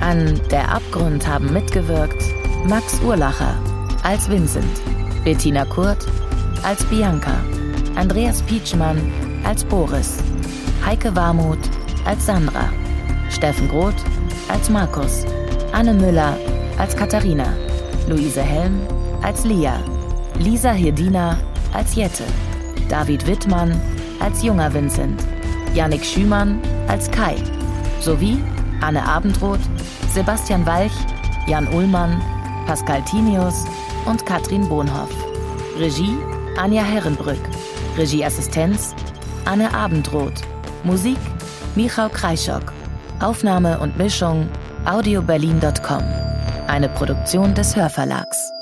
An 0.01 0.39
Der 0.51 0.71
Abgrund 0.71 1.27
haben 1.27 1.51
mitgewirkt 1.51 2.23
Max 2.67 2.99
Urlacher 3.01 3.55
als 4.03 4.29
Vincent, 4.29 4.81
Bettina 5.23 5.65
Kurt 5.65 6.05
als 6.63 6.83
Bianca, 6.85 7.33
Andreas 7.95 8.41
Pietschmann 8.43 8.99
als 9.43 9.63
Boris, 9.63 10.17
Heike 10.85 11.15
Warmuth 11.15 11.57
als 12.05 12.25
Sandra, 12.25 12.69
Steffen 13.29 13.67
Groth 13.69 13.95
als 14.47 14.69
Markus, 14.69 15.25
Anne 15.71 15.93
Müller 15.93 16.37
als 16.77 16.95
Katharina, 16.95 17.53
Luise 18.07 18.41
Helm 18.41 18.79
als 19.21 19.43
Lia, 19.43 19.79
Lisa 20.37 20.71
Hirdina 20.71 21.37
als 21.73 21.95
Jette, 21.95 22.23
David 22.89 23.27
Wittmann 23.27 23.79
als 24.19 24.43
junger 24.43 24.73
Vincent, 24.73 25.21
Yannick 25.73 26.03
Schümann 26.03 26.60
als 26.88 27.10
Kai, 27.12 27.36
sowie 28.01 28.43
Anne 28.82 29.03
Abendroth, 29.03 29.60
Sebastian 30.13 30.65
Walch, 30.65 30.93
Jan 31.47 31.67
Ullmann, 31.67 32.21
Pascal 32.65 33.01
Tinius 33.03 33.65
und 34.05 34.25
Katrin 34.25 34.67
Bohnhoff. 34.67 35.10
Regie 35.79 36.17
Anja 36.58 36.84
Herrenbrück. 36.84 37.39
Regieassistenz 37.97 38.93
Anne 39.45 39.73
Abendroth. 39.73 40.41
Musik 40.84 41.17
Michał 41.75 42.10
Kreischock. 42.10 42.73
Aufnahme 43.19 43.79
und 43.79 43.97
Mischung 43.97 44.47
audioberlin.com. 44.86 46.03
Eine 46.67 46.89
Produktion 46.89 47.53
des 47.53 47.75
Hörverlags. 47.75 48.59